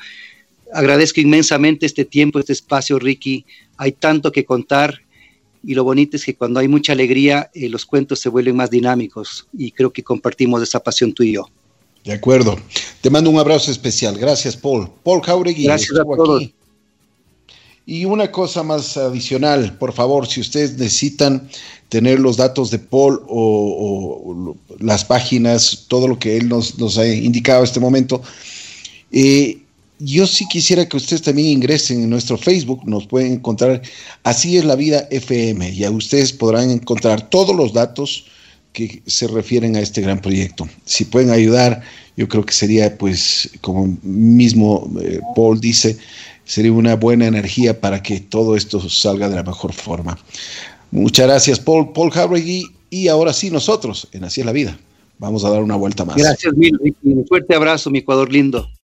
[0.73, 3.45] agradezco inmensamente este tiempo, este espacio, Ricky.
[3.77, 5.01] Hay tanto que contar
[5.63, 8.69] y lo bonito es que cuando hay mucha alegría, eh, los cuentos se vuelven más
[8.69, 11.45] dinámicos y creo que compartimos esa pasión tú y yo.
[12.05, 12.57] De acuerdo.
[13.01, 14.17] Te mando un abrazo especial.
[14.17, 14.89] Gracias, Paul.
[15.03, 15.65] Paul Jauregui.
[15.65, 16.49] Gracias a todos.
[17.85, 21.49] Y una cosa más adicional, por favor, si ustedes necesitan
[21.89, 27.07] tener los datos de Paul o, las páginas, todo lo que él nos, nos ha
[27.07, 28.21] indicado en este momento,
[29.11, 29.57] eh,
[29.99, 33.81] yo sí quisiera que ustedes también ingresen en nuestro Facebook, nos pueden encontrar
[34.23, 38.25] Así es la vida FM, y a ustedes podrán encontrar todos los datos
[38.73, 40.67] que se refieren a este gran proyecto.
[40.85, 41.81] Si pueden ayudar,
[42.15, 45.97] yo creo que sería, pues, como mismo eh, Paul dice,
[46.45, 50.17] sería una buena energía para que todo esto salga de la mejor forma.
[50.91, 54.79] Muchas gracias, Paul, Paul Jauregui, y ahora sí nosotros, en Así es la vida.
[55.17, 56.15] Vamos a dar una vuelta más.
[56.15, 58.69] Gracias, mil, Un fuerte abrazo, mi Ecuador lindo.